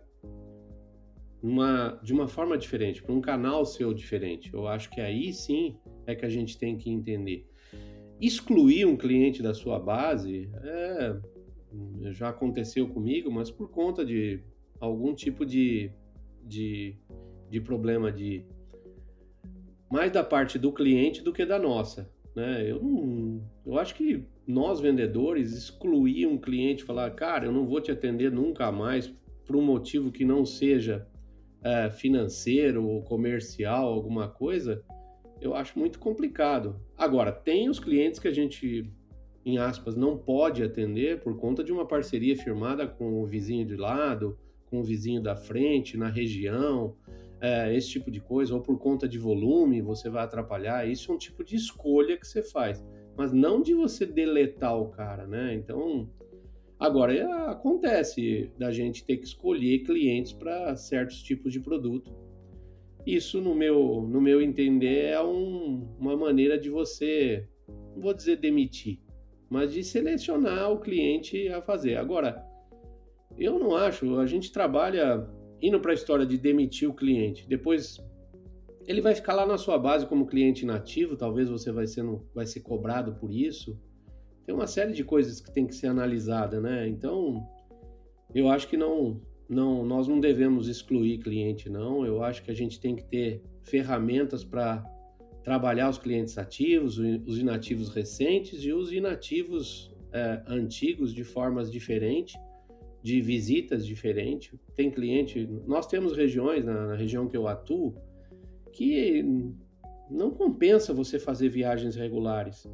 uma, 1.43 1.99
de 2.03 2.13
uma 2.13 2.29
forma 2.29 2.57
diferente, 2.57 3.03
para 3.03 3.15
um 3.15 3.21
canal 3.21 3.65
seu 3.65 3.93
diferente. 3.95 4.53
Eu 4.53 4.67
acho 4.67 4.91
que 4.91 5.01
aí 5.01 5.33
sim 5.33 5.77
é 6.07 6.15
que 6.15 6.25
a 6.25 6.29
gente 6.29 6.59
tem 6.59 6.77
que 6.77 6.91
entender. 6.91 7.47
Excluir 8.21 8.85
um 8.85 8.97
cliente 8.97 9.43
da 9.43 9.55
sua 9.55 9.79
base 9.79 10.51
é, 10.63 11.17
já 12.13 12.31
aconteceu 12.31 12.89
comigo, 12.89 13.31
mas 13.31 13.51
por 13.51 13.71
conta 13.71 14.05
de 14.05 14.43
algum 14.81 15.15
tipo 15.15 15.47
de, 15.47 15.91
de, 16.43 16.97
de 17.49 17.61
problema 17.61 18.11
de 18.11 18.45
mais 19.91 20.11
da 20.13 20.23
parte 20.23 20.59
do 20.59 20.73
cliente 20.73 21.23
do 21.23 21.33
que 21.33 21.45
da 21.45 21.59
nossa. 21.59 22.11
Né? 22.35 22.71
Eu, 22.71 22.83
não, 22.83 23.43
eu 23.67 23.79
acho 23.79 23.95
que 23.95 24.25
nós 24.47 24.81
vendedores 24.81 25.53
excluir 25.53 26.27
um 26.27 26.39
cliente, 26.39 26.85
falar, 26.85 27.11
cara, 27.11 27.47
eu 27.47 27.53
não 27.53 27.67
vou 27.67 27.81
te 27.81 27.91
atender 27.91 28.31
nunca 28.31 28.71
mais 28.71 29.13
por 29.45 29.57
um 29.57 29.63
motivo 29.63 30.13
que 30.13 30.25
não 30.25 30.45
seja 30.45 31.07
é, 31.63 31.91
financeiro 31.91 32.87
ou 32.87 33.03
comercial, 33.03 33.89
alguma 33.89 34.29
coisa, 34.29 34.85
eu 35.41 35.55
acho 35.55 35.79
muito 35.79 35.99
complicado. 35.99 36.81
Agora, 36.97 37.33
tem 37.33 37.69
os 37.69 37.79
clientes 37.79 38.21
que 38.21 38.29
a 38.29 38.33
gente, 38.33 38.91
em 39.45 39.59
aspas, 39.59 39.97
não 39.97 40.17
pode 40.17 40.63
atender 40.63 41.21
por 41.21 41.37
conta 41.37 41.65
de 41.65 41.73
uma 41.73 41.87
parceria 41.87 42.37
firmada 42.37 42.87
com 42.87 43.23
o 43.23 43.27
vizinho 43.27 43.67
de 43.67 43.77
lado, 43.77 44.39
com 44.67 44.81
o 44.81 44.85
vizinho 44.85 45.23
da 45.23 45.35
frente, 45.35 45.97
na 45.97 46.09
região, 46.09 46.95
é, 47.41 47.75
esse 47.75 47.89
tipo 47.89 48.11
de 48.11 48.21
coisa, 48.21 48.55
ou 48.55 48.61
por 48.61 48.79
conta 48.79 49.09
de 49.09 49.19
volume, 49.19 49.81
você 49.81 50.09
vai 50.09 50.25
atrapalhar. 50.25 50.89
Isso 50.89 51.13
é 51.13 51.15
um 51.15 51.19
tipo 51.19 51.45
de 51.45 51.57
escolha 51.57 52.17
que 52.17 52.27
você 52.27 52.43
faz, 52.43 52.85
mas 53.17 53.33
não 53.33 53.63
de 53.63 53.75
você 53.75 54.05
deletar 54.05 54.79
o 54.79 54.89
cara, 54.89 55.27
né? 55.27 55.55
Então, 55.55 56.09
Agora, 56.79 57.13
é, 57.13 57.25
acontece 57.51 58.53
da 58.57 58.71
gente 58.71 59.05
ter 59.05 59.17
que 59.17 59.25
escolher 59.25 59.81
clientes 59.81 60.33
para 60.33 60.77
certos 60.77 61.21
tipos 61.23 61.53
de 61.53 61.59
produto. 61.59 62.15
Isso, 63.05 63.41
no 63.41 63.55
meu, 63.55 64.07
no 64.09 64.21
meu 64.21 64.41
entender, 64.41 65.07
é 65.07 65.21
um, 65.21 65.89
uma 65.99 66.17
maneira 66.17 66.57
de 66.57 66.71
você, 66.71 67.49
não 67.67 68.03
vou 68.03 68.15
dizer 68.15 68.37
demitir, 68.37 69.01
mas 69.51 69.73
de 69.73 69.83
selecionar 69.83 70.71
o 70.71 70.79
cliente 70.79 71.49
a 71.49 71.61
fazer. 71.61 71.97
Agora, 71.97 72.47
eu 73.37 73.59
não 73.59 73.75
acho, 73.75 74.17
a 74.19 74.27
gente 74.27 74.53
trabalha 74.53 75.29
indo 75.61 75.81
para 75.81 75.93
a 75.93 75.95
história 75.95 76.27
de 76.27 76.37
demitir 76.39 76.89
o 76.89 76.95
cliente. 76.95 77.47
Depois 77.49 77.99
ele 78.87 79.01
vai 79.01 79.15
ficar 79.15 79.35
lá 79.35 79.47
na 79.47 79.59
sua 79.59 79.79
base 79.79 80.07
como 80.07 80.27
cliente 80.27 80.65
nativo, 80.65 81.17
talvez 81.17 81.49
você 81.49 81.71
vai 81.71 81.87
ser, 81.87 82.05
vai 82.35 82.47
ser 82.47 82.61
cobrado 82.61 83.15
por 83.15 83.31
isso 83.31 83.79
tem 84.49 84.55
uma 84.55 84.67
série 84.67 84.95
de 84.95 85.05
coisas 85.05 85.43
que 85.43 85.53
tem 85.53 85.67
que 85.67 85.75
ser 85.75 85.89
analisada, 85.89 86.59
né? 86.59 86.89
Então, 86.89 87.47
eu 88.35 88.49
acho 88.49 88.67
que 88.67 88.79
não, 88.79 89.21
não, 89.47 89.85
nós 89.85 90.09
não 90.09 90.19
devemos 90.19 90.69
excluir 90.69 91.19
cliente, 91.19 91.69
não. 91.69 92.07
Eu 92.07 92.23
acho 92.23 92.43
que 92.43 92.51
a 92.51 92.55
gente 92.55 92.81
tem 92.81 92.97
que 92.97 93.05
ter 93.05 93.43
ferramentas 93.63 94.45
para 94.45 94.83
trabalhar 95.45 95.91
os 95.91 95.99
clientes 95.99 96.39
ativos, 96.39 96.97
os 96.97 97.39
inativos 97.39 97.91
recentes 97.91 98.65
e 98.65 98.73
os 98.73 98.91
inativos 98.91 99.95
é, 100.15 100.43
antigos 100.47 101.13
de 101.13 101.25
formas 101.25 101.71
diferentes, 101.71 102.35
de 103.09 103.23
visitas 103.23 103.87
diferentes. 103.87 104.53
Tem 104.75 104.91
cliente, 104.91 105.49
nós 105.67 105.87
temos 105.87 106.15
regiões 106.15 106.63
na, 106.63 106.89
na 106.89 106.95
região 106.95 107.27
que 107.27 107.35
eu 107.35 107.49
atuo 107.49 107.95
que 108.71 109.25
não 110.11 110.31
compensa 110.31 110.93
você 110.93 111.19
fazer 111.19 111.49
viagens 111.49 111.97
regulares 111.97 112.69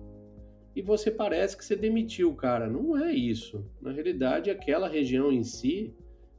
e 0.74 0.82
você 0.82 1.08
parece 1.08 1.56
que 1.56 1.64
você 1.64 1.76
demitiu 1.76 2.30
o 2.30 2.34
cara. 2.34 2.68
Não 2.68 2.96
é 2.96 3.12
isso. 3.12 3.64
Na 3.80 3.92
realidade, 3.92 4.50
aquela 4.50 4.88
região 4.88 5.30
em 5.30 5.44
si 5.44 5.94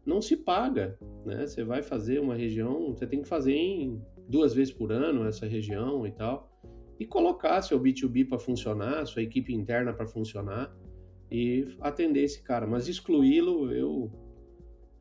não 0.05 0.21
se 0.21 0.35
paga, 0.35 0.99
né? 1.25 1.47
Você 1.47 1.63
vai 1.63 1.81
fazer 1.81 2.19
uma 2.19 2.35
região, 2.35 2.93
você 2.93 3.07
tem 3.07 3.21
que 3.21 3.29
fazer 3.29 3.53
em 3.53 4.01
duas 4.27 4.53
vezes 4.53 4.73
por 4.73 4.91
ano 4.91 5.25
essa 5.25 5.47
região 5.47 6.05
e 6.05 6.11
tal, 6.11 6.51
e 6.99 7.05
colocar 7.05 7.61
seu 7.61 7.79
B2B 7.79 8.27
para 8.27 8.37
funcionar, 8.37 9.05
sua 9.05 9.21
equipe 9.21 9.53
interna 9.53 9.93
para 9.93 10.05
funcionar 10.05 10.75
e 11.31 11.75
atender 11.81 12.23
esse 12.23 12.41
cara. 12.41 12.67
Mas 12.67 12.87
excluí-lo, 12.87 13.71
eu, 13.71 14.11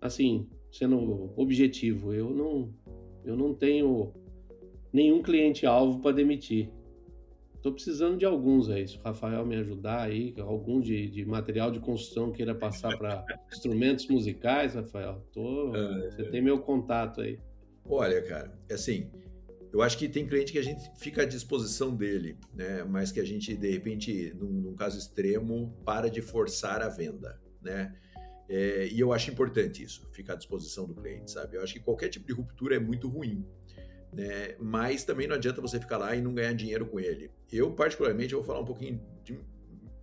assim, 0.01 0.49
sendo 0.71 1.33
objetivo, 1.37 2.13
eu 2.13 2.31
não, 2.31 2.73
eu 3.25 3.37
não 3.37 3.55
tenho 3.55 4.13
nenhum 4.93 5.23
cliente 5.23 5.67
alvo 5.67 6.01
para 6.01 6.13
demitir. 6.17 6.71
Tô 7.63 7.73
precisando 7.73 8.19
de 8.19 8.27
alguns 8.27 8.69
aí. 8.69 8.87
Se 8.87 8.99
o 8.99 9.01
Rafael 9.01 9.47
me 9.47 9.57
ajudar 9.57 10.03
aí, 10.03 10.35
algum 10.39 10.81
de, 10.81 11.09
de 11.09 11.25
material 11.25 11.71
de 11.71 11.81
construção 11.81 12.31
queira 12.31 12.55
passar 12.55 12.97
para 12.99 13.25
instrumentos 13.51 14.07
musicais, 14.07 14.75
Rafael, 14.75 15.25
tô, 15.33 15.75
é, 15.75 16.11
você 16.11 16.25
tem 16.25 16.43
meu 16.43 16.59
contato 16.61 17.23
aí. 17.23 17.39
Olha, 17.87 18.21
cara, 18.23 18.53
é 18.69 18.75
assim, 18.75 19.11
eu 19.75 19.83
acho 19.83 19.99
que 19.99 20.09
tem 20.09 20.27
cliente 20.27 20.53
que 20.53 20.59
a 20.59 20.63
gente 20.63 20.91
fica 20.97 21.23
à 21.23 21.25
disposição 21.25 21.95
dele, 21.95 22.39
né? 22.55 22.85
Mas 22.85 23.13
que 23.13 23.21
a 23.21 23.25
gente, 23.25 23.55
de 23.55 23.71
repente, 23.71 24.33
num, 24.39 24.49
num 24.49 24.75
caso 24.75 24.99
extremo, 24.99 25.77
para 25.85 26.09
de 26.09 26.23
forçar 26.23 26.81
a 26.81 26.89
venda, 26.89 27.39
né? 27.61 27.95
É, 28.49 28.89
e 28.91 29.01
eu 29.01 29.13
acho 29.13 29.31
importante 29.31 29.83
isso, 29.83 30.09
ficar 30.13 30.35
à 30.35 30.37
disposição 30.37 30.87
do 30.87 30.95
cliente, 30.95 31.31
sabe? 31.31 31.57
Eu 31.57 31.63
acho 31.63 31.75
que 31.75 31.81
qualquer 31.81 32.09
tipo 32.09 32.27
de 32.27 32.33
ruptura 32.33 32.77
é 32.77 32.79
muito 32.79 33.09
ruim 33.09 33.45
né? 34.15 34.55
Mas 34.59 35.05
também 35.05 35.27
não 35.27 35.35
adianta 35.35 35.61
você 35.61 35.79
ficar 35.79 35.99
lá 35.99 36.15
e 36.15 36.21
não 36.21 36.33
ganhar 36.33 36.53
dinheiro 36.55 36.87
com 36.87 37.01
ele. 37.01 37.31
Eu, 37.53 37.73
particularmente, 37.73 38.33
eu 38.33 38.39
vou 38.39 38.47
falar 38.47 38.61
um 38.61 38.65
pouquinho 38.65 39.01
de, 39.25 39.39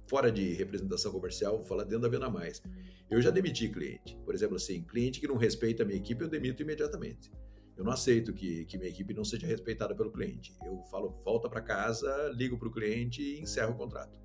fora 0.08 0.32
de 0.32 0.54
representação 0.54 1.12
comercial, 1.12 1.58
vou 1.58 1.66
falar 1.66 1.84
dentro 1.84 2.01
da 2.01 2.10
Venda 2.10 2.30
Mais. 2.30 2.62
Eu 3.10 3.22
já 3.22 3.30
demiti 3.30 3.70
cliente. 3.70 4.18
Por 4.25 4.36
exemplo, 4.36 4.58
assim, 4.58 4.84
cliente 4.84 5.20
que 5.20 5.28
não 5.28 5.38
respeita 5.38 5.84
a 5.84 5.86
minha 5.86 5.98
equipe, 5.98 6.22
eu 6.22 6.30
demito 6.30 6.62
imediatamente. 6.62 7.32
Eu 7.82 7.86
não 7.86 7.94
aceito 7.94 8.32
que, 8.32 8.64
que 8.66 8.78
minha 8.78 8.92
equipe 8.92 9.12
não 9.12 9.24
seja 9.24 9.48
respeitada 9.48 9.96
pelo 9.96 10.12
cliente. 10.12 10.56
Eu 10.64 10.84
falo, 10.92 11.20
volta 11.26 11.50
para 11.50 11.62
casa, 11.62 12.32
ligo 12.36 12.56
para 12.56 12.68
o 12.68 12.72
cliente 12.72 13.24
e 13.24 13.42
encerro 13.42 13.74
o 13.74 13.76
contrato. 13.76 14.16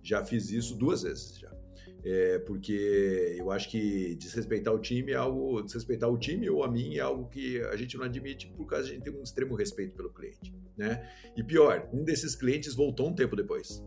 Já 0.00 0.24
fiz 0.24 0.48
isso 0.50 0.76
duas 0.76 1.02
vezes 1.02 1.36
já. 1.36 1.50
É, 2.04 2.38
porque 2.38 3.34
eu 3.36 3.50
acho 3.50 3.68
que 3.68 4.14
desrespeitar 4.14 4.72
o 4.72 4.78
time 4.78 5.10
é 5.10 5.16
algo, 5.16 5.60
desrespeitar 5.60 6.08
o 6.08 6.16
time 6.16 6.48
ou 6.48 6.62
a 6.62 6.70
mim 6.70 6.98
é 6.98 7.00
algo 7.00 7.28
que 7.28 7.60
a 7.62 7.76
gente 7.76 7.96
não 7.96 8.04
admite 8.04 8.46
por 8.46 8.64
causa 8.66 8.84
de 8.84 8.92
a 8.92 8.94
gente 8.94 9.02
tem 9.02 9.12
um 9.12 9.24
extremo 9.24 9.56
respeito 9.56 9.96
pelo 9.96 10.10
cliente, 10.10 10.54
né? 10.78 11.10
E 11.36 11.42
pior, 11.42 11.90
um 11.92 12.04
desses 12.04 12.36
clientes 12.36 12.76
voltou 12.76 13.08
um 13.08 13.14
tempo 13.14 13.34
depois 13.34 13.82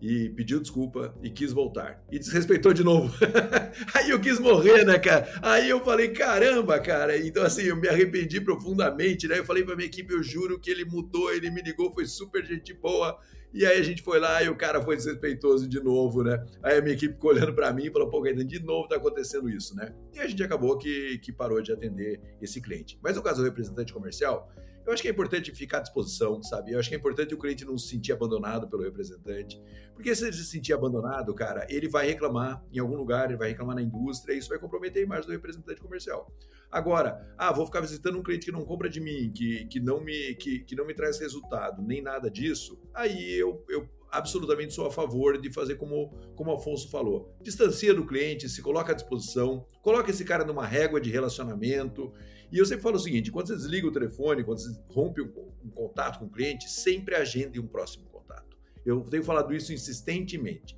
e 0.00 0.28
pediu 0.30 0.60
desculpa 0.60 1.14
e 1.22 1.30
quis 1.30 1.52
voltar. 1.52 2.02
E 2.10 2.18
desrespeitou 2.18 2.72
de 2.72 2.84
novo. 2.84 3.12
Aí 3.94 4.10
eu 4.10 4.20
quis 4.20 4.38
morrer, 4.38 4.84
né, 4.84 4.98
cara? 4.98 5.28
Aí 5.42 5.68
eu 5.68 5.84
falei, 5.84 6.08
caramba, 6.08 6.78
cara. 6.78 7.16
Então, 7.18 7.42
assim, 7.42 7.62
eu 7.62 7.76
me 7.76 7.88
arrependi 7.88 8.40
profundamente, 8.40 9.26
né? 9.26 9.38
Eu 9.38 9.44
falei 9.44 9.64
pra 9.64 9.74
minha 9.74 9.86
equipe, 9.86 10.12
eu 10.12 10.22
juro 10.22 10.58
que 10.58 10.70
ele 10.70 10.84
mudou, 10.84 11.32
ele 11.32 11.50
me 11.50 11.62
ligou, 11.62 11.92
foi 11.92 12.06
super 12.06 12.44
gente 12.44 12.72
boa. 12.72 13.18
E 13.52 13.64
aí 13.64 13.78
a 13.78 13.82
gente 13.82 14.02
foi 14.02 14.20
lá 14.20 14.42
e 14.42 14.48
o 14.48 14.56
cara 14.56 14.80
foi 14.80 14.94
desrespeitoso 14.94 15.66
de 15.66 15.80
novo, 15.80 16.22
né? 16.22 16.44
Aí 16.62 16.78
a 16.78 16.82
minha 16.82 16.94
equipe 16.94 17.14
ficou 17.14 17.30
olhando 17.30 17.54
para 17.54 17.72
mim 17.72 17.86
e 17.86 17.90
falou, 17.90 18.08
pô, 18.08 18.22
ainda 18.24 18.44
de 18.44 18.62
novo 18.62 18.86
tá 18.88 18.96
acontecendo 18.96 19.48
isso, 19.48 19.74
né? 19.74 19.94
E 20.14 20.20
a 20.20 20.26
gente 20.26 20.42
acabou 20.42 20.76
que, 20.76 21.18
que 21.18 21.32
parou 21.32 21.60
de 21.62 21.72
atender 21.72 22.20
esse 22.42 22.60
cliente. 22.60 22.98
Mas 23.02 23.16
no 23.16 23.22
caso 23.22 23.40
do 23.40 23.44
representante 23.44 23.92
comercial, 23.92 24.52
eu 24.88 24.94
acho 24.94 25.02
que 25.02 25.08
é 25.08 25.10
importante 25.10 25.52
ficar 25.54 25.78
à 25.78 25.80
disposição, 25.82 26.42
sabe? 26.42 26.72
Eu 26.72 26.78
acho 26.78 26.88
que 26.88 26.94
é 26.94 26.98
importante 26.98 27.34
o 27.34 27.38
cliente 27.38 27.62
não 27.62 27.76
se 27.76 27.88
sentir 27.88 28.10
abandonado 28.10 28.66
pelo 28.70 28.82
representante. 28.82 29.60
Porque 29.94 30.14
se 30.14 30.24
ele 30.24 30.32
se 30.32 30.46
sentir 30.46 30.72
abandonado, 30.72 31.34
cara, 31.34 31.66
ele 31.68 31.86
vai 31.90 32.06
reclamar 32.06 32.64
em 32.72 32.78
algum 32.78 32.96
lugar, 32.96 33.26
ele 33.26 33.36
vai 33.36 33.48
reclamar 33.48 33.76
na 33.76 33.82
indústria, 33.82 34.32
e 34.32 34.38
isso 34.38 34.48
vai 34.48 34.58
comprometer 34.58 35.02
a 35.02 35.04
imagem 35.04 35.26
do 35.26 35.32
representante 35.32 35.78
comercial. 35.78 36.32
Agora, 36.70 37.34
ah, 37.36 37.52
vou 37.52 37.66
ficar 37.66 37.82
visitando 37.82 38.18
um 38.18 38.22
cliente 38.22 38.46
que 38.46 38.52
não 38.52 38.64
compra 38.64 38.88
de 38.88 38.98
mim, 38.98 39.30
que, 39.30 39.66
que, 39.66 39.78
não, 39.78 40.00
me, 40.00 40.34
que, 40.36 40.60
que 40.60 40.74
não 40.74 40.86
me 40.86 40.94
traz 40.94 41.18
resultado, 41.18 41.82
nem 41.82 42.00
nada 42.00 42.30
disso, 42.30 42.80
aí 42.94 43.34
eu, 43.34 43.62
eu 43.68 43.86
absolutamente 44.10 44.74
sou 44.74 44.86
a 44.86 44.90
favor 44.90 45.40
de 45.40 45.52
fazer 45.52 45.76
como, 45.76 46.10
como 46.34 46.50
o 46.50 46.54
Afonso 46.54 46.90
falou. 46.90 47.34
Distancia 47.42 47.94
do 47.94 48.06
cliente, 48.06 48.48
se 48.48 48.62
coloca 48.62 48.92
à 48.92 48.94
disposição, 48.94 49.66
coloca 49.82 50.10
esse 50.10 50.24
cara 50.24 50.44
numa 50.44 50.66
régua 50.66 51.00
de 51.00 51.10
relacionamento 51.10 52.12
e 52.50 52.58
eu 52.58 52.66
sempre 52.66 52.82
falo 52.82 52.96
o 52.96 53.00
seguinte: 53.00 53.30
quando 53.30 53.48
você 53.48 53.56
desliga 53.56 53.86
o 53.86 53.92
telefone, 53.92 54.44
quando 54.44 54.58
você 54.58 54.78
rompe 54.88 55.20
um, 55.20 55.32
um 55.64 55.70
contato 55.70 56.18
com 56.18 56.26
o 56.26 56.30
cliente, 56.30 56.70
sempre 56.70 57.14
agende 57.14 57.60
um 57.60 57.66
próximo 57.66 58.06
contato. 58.06 58.56
Eu 58.84 59.02
tenho 59.02 59.22
falado 59.22 59.54
isso 59.54 59.72
insistentemente. 59.72 60.76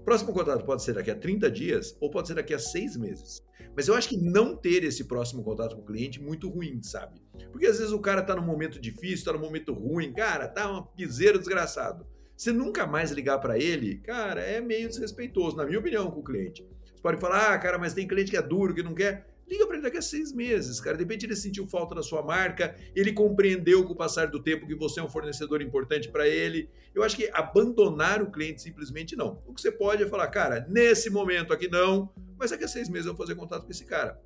O 0.00 0.04
próximo 0.04 0.32
contato 0.32 0.64
pode 0.64 0.82
ser 0.82 0.94
daqui 0.94 1.10
a 1.10 1.14
30 1.14 1.50
dias 1.50 1.96
ou 2.00 2.10
pode 2.10 2.28
ser 2.28 2.34
daqui 2.34 2.54
a 2.54 2.58
seis 2.58 2.96
meses. 2.96 3.42
Mas 3.74 3.88
eu 3.88 3.94
acho 3.94 4.08
que 4.08 4.16
não 4.16 4.56
ter 4.56 4.84
esse 4.84 5.04
próximo 5.04 5.42
contato 5.42 5.76
com 5.76 5.82
o 5.82 5.84
cliente 5.84 6.20
é 6.20 6.22
muito 6.22 6.48
ruim, 6.48 6.82
sabe? 6.82 7.20
Porque 7.50 7.66
às 7.66 7.78
vezes 7.78 7.92
o 7.92 8.00
cara 8.00 8.22
tá 8.22 8.34
num 8.34 8.44
momento 8.44 8.80
difícil, 8.80 9.24
tá 9.24 9.32
num 9.32 9.38
momento 9.38 9.72
ruim, 9.72 10.12
cara, 10.12 10.46
tá 10.46 10.70
uma 10.70 10.86
piseira 10.86 11.38
desgraçado. 11.38 12.06
Você 12.36 12.52
nunca 12.52 12.86
mais 12.86 13.10
ligar 13.10 13.38
para 13.38 13.58
ele, 13.58 13.98
cara, 13.98 14.40
é 14.40 14.60
meio 14.60 14.88
desrespeitoso, 14.88 15.56
na 15.56 15.64
minha 15.64 15.78
opinião, 15.78 16.10
com 16.10 16.20
o 16.20 16.24
cliente. 16.24 16.66
Você 16.84 17.02
pode 17.02 17.20
falar, 17.20 17.52
ah, 17.52 17.58
cara, 17.58 17.78
mas 17.78 17.94
tem 17.94 18.06
cliente 18.06 18.30
que 18.30 18.36
é 18.36 18.42
duro, 18.42 18.74
que 18.74 18.82
não 18.82 18.94
quer. 18.94 19.26
Liga 19.48 19.66
para 19.66 19.76
ele 19.76 19.82
daqui 19.82 19.98
a 19.98 20.02
seis 20.02 20.32
meses, 20.32 20.80
cara. 20.80 20.96
De 20.96 21.02
repente 21.02 21.26
ele 21.26 21.36
sentiu 21.36 21.66
falta 21.66 21.94
da 21.94 22.02
sua 22.02 22.22
marca, 22.22 22.74
ele 22.94 23.12
compreendeu 23.12 23.84
com 23.84 23.92
o 23.92 23.96
passar 23.96 24.28
do 24.28 24.42
tempo 24.42 24.66
que 24.66 24.74
você 24.74 24.98
é 25.00 25.02
um 25.02 25.10
fornecedor 25.10 25.60
importante 25.60 26.08
para 26.08 26.26
ele. 26.26 26.70
Eu 26.94 27.02
acho 27.02 27.16
que 27.16 27.28
abandonar 27.34 28.22
o 28.22 28.30
cliente 28.30 28.62
simplesmente 28.62 29.14
não. 29.14 29.42
O 29.46 29.52
que 29.52 29.60
você 29.60 29.70
pode 29.70 30.02
é 30.02 30.06
falar, 30.06 30.28
cara, 30.28 30.66
nesse 30.70 31.10
momento 31.10 31.52
aqui 31.52 31.68
não, 31.68 32.10
mas 32.38 32.50
daqui 32.50 32.64
a 32.64 32.68
seis 32.68 32.88
meses 32.88 33.06
eu 33.06 33.14
vou 33.14 33.26
fazer 33.26 33.34
contato 33.34 33.64
com 33.64 33.70
esse 33.70 33.84
cara. 33.84 34.18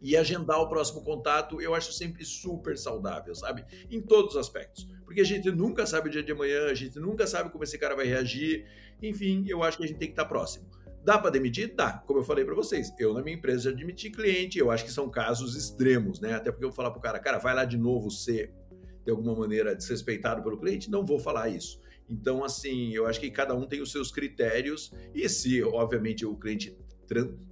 E 0.00 0.16
agendar 0.16 0.60
o 0.60 0.68
próximo 0.68 1.02
contato 1.02 1.60
eu 1.60 1.74
acho 1.74 1.92
sempre 1.92 2.24
super 2.24 2.76
saudável, 2.76 3.34
sabe? 3.34 3.64
Em 3.90 4.00
todos 4.00 4.32
os 4.34 4.36
aspectos. 4.36 4.86
Porque 5.04 5.20
a 5.20 5.24
gente 5.24 5.50
nunca 5.50 5.86
sabe 5.86 6.08
o 6.08 6.12
dia 6.12 6.22
de 6.22 6.32
amanhã, 6.32 6.66
a 6.66 6.74
gente 6.74 6.98
nunca 6.98 7.26
sabe 7.26 7.50
como 7.50 7.64
esse 7.64 7.78
cara 7.78 7.94
vai 7.94 8.06
reagir. 8.06 8.66
Enfim, 9.02 9.44
eu 9.48 9.62
acho 9.62 9.78
que 9.78 9.84
a 9.84 9.86
gente 9.86 9.98
tem 9.98 10.08
que 10.08 10.12
estar 10.12 10.26
próximo. 10.26 10.68
Dá 11.04 11.18
para 11.18 11.30
demitir? 11.30 11.74
Dá. 11.74 12.02
Como 12.06 12.20
eu 12.20 12.24
falei 12.24 12.44
para 12.44 12.54
vocês, 12.54 12.92
eu 12.98 13.12
na 13.12 13.22
minha 13.22 13.36
empresa 13.36 13.70
já 13.70 13.76
demiti 13.76 14.10
cliente, 14.10 14.58
eu 14.58 14.70
acho 14.70 14.84
que 14.84 14.90
são 14.90 15.10
casos 15.10 15.54
extremos, 15.54 16.18
né? 16.18 16.32
Até 16.32 16.50
porque 16.50 16.64
eu 16.64 16.70
vou 16.70 16.76
falar 16.76 16.90
pro 16.90 17.00
cara, 17.00 17.18
cara, 17.18 17.38
vai 17.38 17.54
lá 17.54 17.64
de 17.64 17.76
novo 17.76 18.10
ser 18.10 18.52
de 19.04 19.10
alguma 19.10 19.34
maneira 19.34 19.74
desrespeitado 19.74 20.42
pelo 20.42 20.58
cliente, 20.58 20.90
não 20.90 21.04
vou 21.04 21.18
falar 21.18 21.50
isso. 21.50 21.78
Então, 22.08 22.42
assim, 22.42 22.94
eu 22.94 23.06
acho 23.06 23.20
que 23.20 23.30
cada 23.30 23.54
um 23.54 23.66
tem 23.66 23.80
os 23.80 23.92
seus 23.92 24.10
critérios 24.10 24.92
e 25.14 25.28
se, 25.28 25.62
obviamente, 25.62 26.24
o 26.24 26.36
cliente 26.36 26.76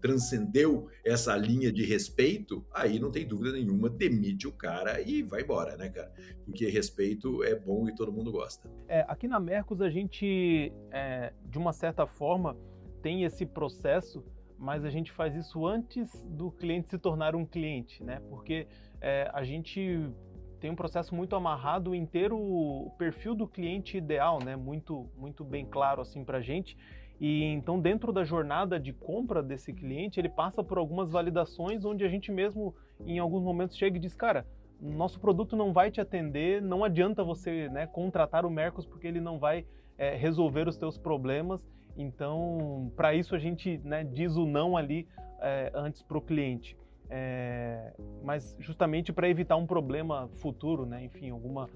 transcendeu 0.00 0.88
essa 1.04 1.36
linha 1.36 1.72
de 1.72 1.84
respeito, 1.84 2.64
aí 2.72 2.98
não 2.98 3.10
tem 3.10 3.26
dúvida 3.26 3.52
nenhuma, 3.52 3.88
demite 3.88 4.46
o 4.46 4.52
cara 4.52 5.00
e 5.00 5.22
vai 5.22 5.42
embora, 5.42 5.76
né, 5.76 5.88
cara? 5.88 6.12
Porque 6.44 6.66
respeito 6.66 7.42
é 7.44 7.54
bom 7.54 7.88
e 7.88 7.94
todo 7.94 8.12
mundo 8.12 8.32
gosta. 8.32 8.70
É, 8.88 9.04
aqui 9.08 9.28
na 9.28 9.38
Mercos 9.38 9.80
a 9.80 9.90
gente, 9.90 10.72
é, 10.90 11.32
de 11.44 11.58
uma 11.58 11.72
certa 11.72 12.06
forma, 12.06 12.56
tem 13.02 13.24
esse 13.24 13.44
processo, 13.44 14.24
mas 14.58 14.84
a 14.84 14.90
gente 14.90 15.10
faz 15.10 15.34
isso 15.34 15.66
antes 15.66 16.10
do 16.24 16.50
cliente 16.50 16.90
se 16.90 16.98
tornar 16.98 17.34
um 17.34 17.44
cliente, 17.44 18.02
né? 18.02 18.20
Porque 18.28 18.66
é, 19.00 19.28
a 19.32 19.42
gente 19.42 20.12
tem 20.60 20.70
um 20.70 20.76
processo 20.76 21.12
muito 21.12 21.34
amarrado 21.34 21.92
em 21.92 22.06
ter 22.06 22.32
o 22.32 22.92
perfil 22.96 23.34
do 23.34 23.48
cliente 23.48 23.96
ideal, 23.96 24.38
né? 24.42 24.54
Muito, 24.54 25.10
muito 25.16 25.42
bem 25.42 25.66
claro 25.66 26.00
assim 26.00 26.24
para 26.24 26.40
gente. 26.40 26.76
E 27.22 27.44
então 27.44 27.80
dentro 27.80 28.12
da 28.12 28.24
jornada 28.24 28.78
de 28.78 28.92
compra 28.92 29.42
desse 29.42 29.72
cliente, 29.72 30.20
ele 30.20 30.28
passa 30.28 30.62
por 30.62 30.76
algumas 30.76 31.10
validações 31.10 31.84
onde 31.84 32.04
a 32.04 32.08
gente 32.08 32.32
mesmo 32.32 32.74
em 33.06 33.18
alguns 33.18 33.42
momentos 33.42 33.76
chega 33.76 33.96
e 33.96 34.00
diz, 34.00 34.14
cara, 34.14 34.44
nosso 34.80 35.20
produto 35.20 35.56
não 35.56 35.72
vai 35.72 35.90
te 35.90 36.00
atender, 36.00 36.60
não 36.60 36.82
adianta 36.82 37.22
você 37.22 37.68
né, 37.68 37.86
contratar 37.86 38.44
o 38.44 38.50
Mercos 38.50 38.84
porque 38.84 39.06
ele 39.06 39.20
não 39.20 39.38
vai 39.38 39.64
é, 39.96 40.16
resolver 40.16 40.66
os 40.66 40.76
teus 40.76 40.98
problemas 40.98 41.64
então, 41.96 42.90
para 42.96 43.14
isso 43.14 43.34
a 43.34 43.38
gente 43.38 43.78
né, 43.84 44.04
diz 44.04 44.36
o 44.36 44.46
não 44.46 44.76
ali 44.76 45.06
é, 45.40 45.70
antes 45.74 46.02
para 46.02 46.18
o 46.18 46.20
cliente. 46.20 46.76
É, 47.10 47.92
mas 48.22 48.56
justamente 48.58 49.12
para 49.12 49.28
evitar 49.28 49.56
um 49.56 49.66
problema 49.66 50.28
futuro, 50.36 50.86
né? 50.86 51.04
enfim, 51.04 51.28
alguma, 51.28 51.68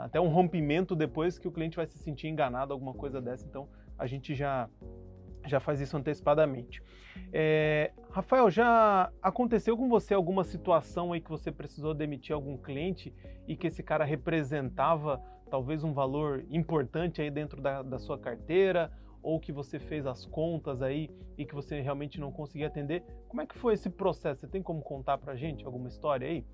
até 0.00 0.20
um 0.20 0.28
rompimento 0.28 0.96
depois 0.96 1.38
que 1.38 1.46
o 1.46 1.52
cliente 1.52 1.76
vai 1.76 1.86
se 1.86 1.96
sentir 1.98 2.26
enganado, 2.26 2.72
alguma 2.72 2.92
coisa 2.92 3.20
dessa. 3.20 3.46
Então, 3.46 3.68
a 3.98 4.06
gente 4.06 4.34
já, 4.34 4.68
já 5.46 5.58
faz 5.60 5.80
isso 5.80 5.96
antecipadamente. 5.96 6.82
É, 7.32 7.92
Rafael, 8.10 8.50
já 8.50 9.12
aconteceu 9.22 9.76
com 9.76 9.88
você 9.88 10.14
alguma 10.14 10.44
situação 10.44 11.12
aí 11.12 11.20
que 11.20 11.30
você 11.30 11.50
precisou 11.50 11.92
demitir 11.92 12.34
algum 12.34 12.56
cliente 12.56 13.12
e 13.46 13.56
que 13.56 13.66
esse 13.66 13.82
cara 13.82 14.04
representava 14.04 15.20
talvez 15.50 15.82
um 15.82 15.92
valor 15.92 16.44
importante 16.50 17.20
aí 17.20 17.30
dentro 17.30 17.60
da, 17.60 17.82
da 17.82 17.98
sua 17.98 18.18
carteira 18.18 18.92
ou 19.22 19.40
que 19.40 19.52
você 19.52 19.78
fez 19.78 20.06
as 20.06 20.24
contas 20.24 20.80
aí 20.80 21.10
e 21.36 21.44
que 21.44 21.54
você 21.54 21.80
realmente 21.80 22.20
não 22.20 22.30
conseguia 22.30 22.68
atender. 22.68 23.02
Como 23.28 23.42
é 23.42 23.46
que 23.46 23.58
foi 23.58 23.74
esse 23.74 23.90
processo? 23.90 24.40
Você 24.40 24.46
tem 24.46 24.62
como 24.62 24.80
contar 24.80 25.18
pra 25.18 25.34
gente 25.34 25.64
alguma 25.64 25.88
história 25.88 26.26
aí? 26.26 26.44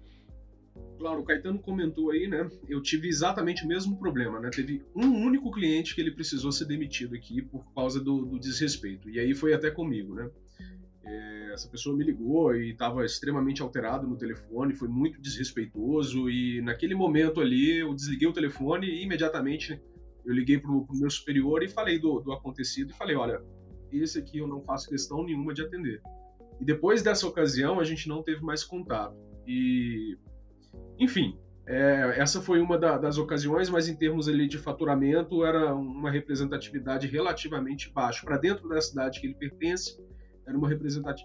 Claro, 0.99 1.21
o 1.21 1.25
Caetano 1.25 1.59
comentou 1.59 2.11
aí, 2.11 2.27
né? 2.27 2.49
Eu 2.69 2.81
tive 2.81 3.09
exatamente 3.09 3.65
o 3.65 3.69
mesmo 3.69 3.99
problema, 3.99 4.41
né? 4.41 4.51
Teve 4.51 4.83
um 4.95 5.25
único 5.25 5.51
cliente 5.51 5.95
que 5.95 6.01
ele 6.01 6.11
precisou 6.11 6.51
ser 6.51 6.65
demitido 6.65 7.15
aqui 7.15 7.43
por 7.43 7.65
causa 7.75 8.01
do, 8.01 8.25
do 8.25 8.39
desrespeito. 8.39 9.11
E 9.11 9.19
aí 9.19 9.35
foi 9.35 9.53
até 9.53 9.71
comigo, 9.71 10.15
né? 10.15 10.31
É, 11.05 11.53
essa 11.53 11.69
pessoa 11.69 11.95
me 11.95 12.03
ligou 12.03 12.57
e 12.57 12.71
estava 12.71 13.05
extremamente 13.05 13.61
alterado 13.61 14.07
no 14.07 14.17
telefone, 14.17 14.75
foi 14.75 14.89
muito 14.89 15.21
desrespeitoso. 15.21 16.31
E 16.31 16.61
naquele 16.63 16.95
momento 16.95 17.41
ali, 17.41 17.79
eu 17.79 17.95
desliguei 17.95 18.27
o 18.27 18.33
telefone 18.33 18.87
e 18.87 19.03
imediatamente 19.03 19.81
eu 20.25 20.33
liguei 20.33 20.59
para 20.59 20.71
o 20.71 20.87
meu 20.93 21.11
superior 21.11 21.63
e 21.63 21.69
falei 21.69 21.99
do, 21.99 22.21
do 22.21 22.33
acontecido 22.33 22.91
e 22.91 22.95
falei, 22.95 23.15
olha, 23.15 23.43
esse 23.93 24.19
aqui 24.19 24.39
eu 24.39 24.49
não 24.49 24.63
faço 24.63 24.89
questão 24.89 25.23
nenhuma 25.23 25.53
de 25.53 25.63
atender. 25.63 26.01
E 26.61 26.65
depois 26.65 27.03
dessa 27.03 27.27
ocasião 27.27 27.79
a 27.79 27.85
gente 27.85 28.09
não 28.09 28.23
teve 28.23 28.43
mais 28.43 28.65
contato. 28.65 29.17
E, 29.47 30.17
enfim, 30.99 31.39
é, 31.67 32.15
essa 32.19 32.43
foi 32.43 32.61
uma 32.61 32.79
da, 32.79 32.99
das 32.99 33.17
ocasiões, 33.17 33.71
mas 33.71 33.89
em 33.89 33.97
termos 33.97 34.29
ali 34.29 34.47
de 34.47 34.59
faturamento 34.59 35.45
era 35.45 35.75
uma 35.75 36.11
representatividade 36.11 37.07
relativamente 37.07 37.91
baixa. 37.93 38.25
Para 38.25 38.37
dentro 38.37 38.69
da 38.69 38.81
cidade 38.81 39.21
que 39.21 39.27
ele 39.27 39.35
pertence, 39.35 39.99
era 40.47 40.57
uma, 40.57 40.69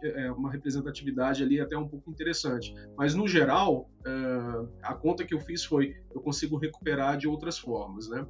é, 0.04 0.32
uma 0.32 0.50
representatividade 0.50 1.44
ali 1.44 1.60
até 1.60 1.78
um 1.78 1.88
pouco 1.88 2.10
interessante. 2.10 2.74
Mas, 2.98 3.14
no 3.14 3.28
geral, 3.28 3.90
é, 4.06 4.68
a 4.82 4.94
conta 4.94 5.26
que 5.26 5.34
eu 5.34 5.40
fiz 5.42 5.66
foi, 5.66 5.96
eu 6.14 6.22
consigo 6.22 6.58
recuperar 6.58 7.18
de 7.18 7.28
outras 7.28 7.58
formas, 7.58 8.08
né? 8.10 8.26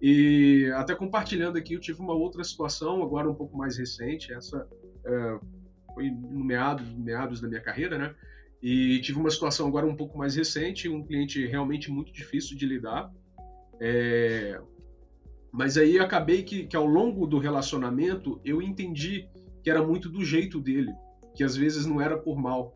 E 0.00 0.70
até 0.76 0.94
compartilhando 0.94 1.58
aqui, 1.58 1.74
eu 1.74 1.80
tive 1.80 2.00
uma 2.00 2.14
outra 2.14 2.42
situação, 2.44 3.02
agora 3.02 3.28
um 3.28 3.34
pouco 3.34 3.56
mais 3.56 3.76
recente, 3.76 4.32
essa 4.32 4.66
é, 5.04 5.38
foi 5.92 6.10
no 6.10 6.44
meados, 6.44 6.88
meados 6.94 7.40
da 7.40 7.48
minha 7.48 7.60
carreira, 7.60 7.98
né? 7.98 8.14
E 8.62 9.00
tive 9.00 9.18
uma 9.18 9.30
situação 9.30 9.66
agora 9.66 9.86
um 9.86 9.96
pouco 9.96 10.18
mais 10.18 10.34
recente, 10.34 10.88
um 10.88 11.04
cliente 11.04 11.46
realmente 11.46 11.90
muito 11.90 12.12
difícil 12.12 12.56
de 12.56 12.66
lidar. 12.66 13.10
É, 13.80 14.60
mas 15.52 15.76
aí 15.76 15.98
acabei 15.98 16.42
que, 16.42 16.66
que 16.66 16.76
ao 16.76 16.86
longo 16.86 17.26
do 17.26 17.38
relacionamento 17.38 18.40
eu 18.44 18.60
entendi 18.60 19.28
que 19.62 19.70
era 19.70 19.82
muito 19.82 20.08
do 20.08 20.24
jeito 20.24 20.60
dele, 20.60 20.92
que 21.34 21.42
às 21.42 21.56
vezes 21.56 21.86
não 21.86 22.00
era 22.00 22.18
por 22.18 22.38
mal. 22.38 22.74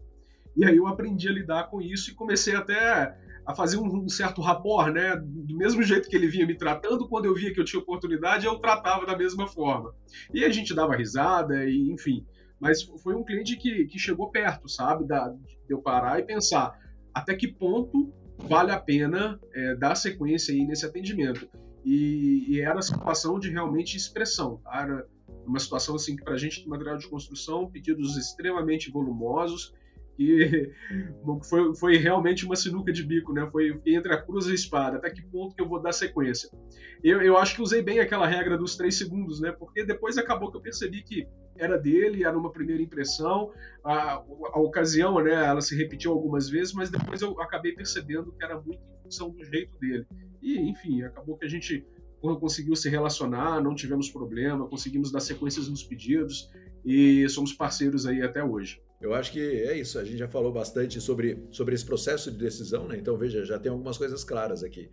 E 0.56 0.64
aí 0.64 0.76
eu 0.76 0.86
aprendi 0.86 1.28
a 1.28 1.32
lidar 1.32 1.64
com 1.64 1.80
isso 1.80 2.10
e 2.10 2.14
comecei 2.14 2.54
até 2.54 3.16
a 3.46 3.54
fazer 3.54 3.76
um, 3.76 4.08
certo 4.08 4.40
rapport, 4.40 4.90
né? 4.92 5.16
Do 5.16 5.56
mesmo 5.56 5.82
jeito 5.82 6.08
que 6.08 6.16
ele 6.16 6.28
vinha 6.28 6.46
me 6.46 6.56
tratando, 6.56 7.08
quando 7.08 7.26
eu 7.26 7.34
via 7.34 7.52
que 7.52 7.60
eu 7.60 7.64
tinha 7.64 7.80
oportunidade, 7.80 8.46
eu 8.46 8.58
tratava 8.58 9.04
da 9.04 9.16
mesma 9.16 9.46
forma. 9.46 9.94
E 10.32 10.44
a 10.44 10.50
gente 10.50 10.74
dava 10.74 10.96
risada, 10.96 11.68
e 11.68 11.90
enfim. 11.90 12.24
Mas 12.58 12.82
foi 12.82 13.14
um 13.14 13.24
cliente 13.24 13.56
que, 13.56 13.86
que 13.86 13.98
chegou 13.98 14.30
perto, 14.30 14.68
sabe? 14.68 15.06
Da, 15.06 15.28
de 15.28 15.70
eu 15.70 15.80
parar 15.80 16.18
e 16.20 16.22
pensar 16.22 16.78
até 17.14 17.34
que 17.34 17.46
ponto 17.46 18.12
vale 18.36 18.72
a 18.72 18.80
pena 18.80 19.38
é, 19.54 19.76
dar 19.76 19.94
sequência 19.94 20.52
aí 20.52 20.66
nesse 20.66 20.84
atendimento. 20.84 21.48
E, 21.84 22.46
e, 22.48 22.60
era 22.60 22.78
a 22.78 22.82
situação 22.82 23.38
de 23.38 23.50
realmente 23.50 23.96
expressão. 23.96 24.56
Tá? 24.64 24.82
Era 24.82 25.06
uma 25.46 25.58
situação 25.58 25.94
assim 25.94 26.16
que 26.16 26.24
para 26.24 26.34
a 26.34 26.38
gente 26.38 26.66
material 26.66 26.96
de 26.96 27.06
construção, 27.06 27.70
pedidos 27.70 28.16
extremamente 28.16 28.90
volumosos, 28.90 29.74
que 30.16 31.48
foi, 31.48 31.74
foi 31.74 31.96
realmente 31.96 32.44
uma 32.44 32.56
sinuca 32.56 32.92
de 32.92 33.02
bico, 33.02 33.32
né? 33.32 33.48
Foi 33.50 33.80
entre 33.86 34.12
a 34.12 34.22
cruz 34.22 34.46
e 34.46 34.52
a 34.52 34.54
espada. 34.54 34.96
Até 34.96 35.10
que 35.10 35.22
ponto 35.22 35.54
que 35.54 35.62
eu 35.62 35.68
vou 35.68 35.80
dar 35.80 35.92
sequência? 35.92 36.48
Eu, 37.02 37.20
eu 37.20 37.36
acho 37.36 37.56
que 37.56 37.62
usei 37.62 37.82
bem 37.82 37.98
aquela 38.00 38.26
regra 38.26 38.56
dos 38.56 38.76
três 38.76 38.96
segundos, 38.96 39.40
né? 39.40 39.52
Porque 39.52 39.84
depois 39.84 40.16
acabou 40.16 40.50
que 40.50 40.56
eu 40.56 40.62
percebi 40.62 41.02
que 41.02 41.26
era 41.56 41.76
dele, 41.78 42.24
era 42.24 42.36
uma 42.36 42.50
primeira 42.50 42.82
impressão. 42.82 43.52
A, 43.84 44.14
a 44.14 44.60
ocasião, 44.60 45.22
né? 45.22 45.32
Ela 45.32 45.60
se 45.60 45.76
repetiu 45.76 46.12
algumas 46.12 46.48
vezes, 46.48 46.72
mas 46.72 46.90
depois 46.90 47.20
eu 47.20 47.40
acabei 47.40 47.72
percebendo 47.72 48.32
que 48.32 48.44
era 48.44 48.60
muito 48.60 48.80
em 48.80 49.02
função 49.02 49.30
do 49.30 49.44
jeito 49.44 49.76
dele. 49.78 50.06
E, 50.40 50.58
enfim, 50.60 51.02
acabou 51.02 51.36
que 51.36 51.44
a 51.44 51.48
gente 51.48 51.84
conseguiu 52.40 52.74
se 52.74 52.88
relacionar, 52.88 53.62
não 53.62 53.74
tivemos 53.74 54.08
problema, 54.08 54.66
conseguimos 54.66 55.12
dar 55.12 55.20
sequências 55.20 55.68
nos 55.68 55.82
pedidos 55.82 56.50
e 56.84 57.28
somos 57.28 57.52
parceiros 57.52 58.06
aí 58.06 58.22
até 58.22 58.42
hoje. 58.42 58.80
Eu 59.04 59.12
acho 59.12 59.32
que 59.32 59.40
é 59.40 59.76
isso. 59.76 59.98
A 59.98 60.04
gente 60.04 60.16
já 60.16 60.26
falou 60.26 60.50
bastante 60.50 60.98
sobre, 60.98 61.46
sobre 61.50 61.74
esse 61.74 61.84
processo 61.84 62.30
de 62.30 62.38
decisão, 62.38 62.88
né? 62.88 62.96
Então, 62.96 63.18
veja, 63.18 63.44
já 63.44 63.58
tem 63.58 63.70
algumas 63.70 63.98
coisas 63.98 64.24
claras 64.24 64.64
aqui. 64.64 64.90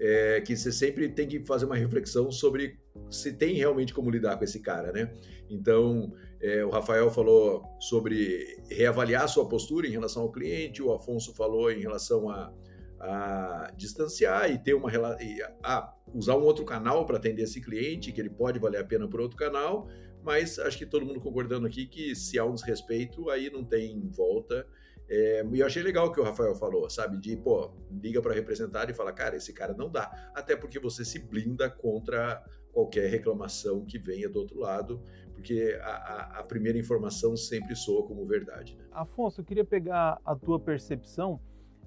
É, 0.00 0.40
que 0.40 0.56
você 0.56 0.72
sempre 0.72 1.08
tem 1.08 1.28
que 1.28 1.46
fazer 1.46 1.66
uma 1.66 1.76
reflexão 1.76 2.32
sobre 2.32 2.76
se 3.08 3.32
tem 3.32 3.54
realmente 3.54 3.94
como 3.94 4.10
lidar 4.10 4.36
com 4.36 4.42
esse 4.42 4.58
cara, 4.58 4.90
né? 4.90 5.12
Então, 5.48 6.12
é, 6.40 6.64
o 6.64 6.70
Rafael 6.70 7.08
falou 7.08 7.62
sobre 7.78 8.58
reavaliar 8.68 9.28
sua 9.28 9.48
postura 9.48 9.86
em 9.86 9.90
relação 9.90 10.22
ao 10.22 10.32
cliente, 10.32 10.82
o 10.82 10.92
Afonso 10.92 11.32
falou 11.32 11.70
em 11.70 11.78
relação 11.80 12.28
a, 12.28 12.52
a 12.98 13.72
distanciar 13.76 14.50
e 14.50 14.58
ter 14.58 14.74
uma 14.74 14.90
e, 15.20 15.40
a, 15.62 15.94
usar 16.12 16.36
um 16.36 16.42
outro 16.42 16.64
canal 16.64 17.06
para 17.06 17.16
atender 17.16 17.42
esse 17.42 17.60
cliente, 17.60 18.10
que 18.10 18.20
ele 18.20 18.30
pode 18.30 18.58
valer 18.58 18.80
a 18.80 18.84
pena 18.84 19.06
por 19.06 19.20
outro 19.20 19.36
canal, 19.36 19.86
mas 20.22 20.58
acho 20.58 20.78
que 20.78 20.86
todo 20.86 21.04
mundo 21.04 21.20
concordando 21.20 21.66
aqui 21.66 21.86
que 21.86 22.14
se 22.14 22.38
há 22.38 22.44
um 22.44 22.54
desrespeito, 22.54 23.30
aí 23.30 23.50
não 23.50 23.64
tem 23.64 24.08
volta. 24.08 24.66
É, 25.08 25.44
e 25.52 25.60
eu 25.60 25.66
achei 25.66 25.82
legal 25.82 26.06
o 26.06 26.12
que 26.12 26.20
o 26.20 26.24
Rafael 26.24 26.54
falou, 26.54 26.88
sabe? 26.88 27.18
De, 27.18 27.36
pô, 27.36 27.70
liga 27.90 28.22
para 28.22 28.32
representar 28.32 28.88
e 28.88 28.94
fala, 28.94 29.12
cara, 29.12 29.36
esse 29.36 29.52
cara 29.52 29.74
não 29.74 29.90
dá. 29.90 30.30
Até 30.34 30.56
porque 30.56 30.78
você 30.78 31.04
se 31.04 31.18
blinda 31.18 31.68
contra 31.68 32.42
qualquer 32.72 33.10
reclamação 33.10 33.84
que 33.84 33.98
venha 33.98 34.28
do 34.28 34.38
outro 34.38 34.58
lado, 34.58 35.02
porque 35.34 35.78
a, 35.82 35.90
a, 35.90 36.40
a 36.40 36.42
primeira 36.42 36.78
informação 36.78 37.36
sempre 37.36 37.76
soa 37.76 38.06
como 38.06 38.24
verdade. 38.26 38.76
Né? 38.76 38.84
Afonso, 38.92 39.40
eu 39.40 39.44
queria 39.44 39.64
pegar 39.64 40.18
a 40.24 40.34
tua 40.34 40.58
percepção. 40.58 41.38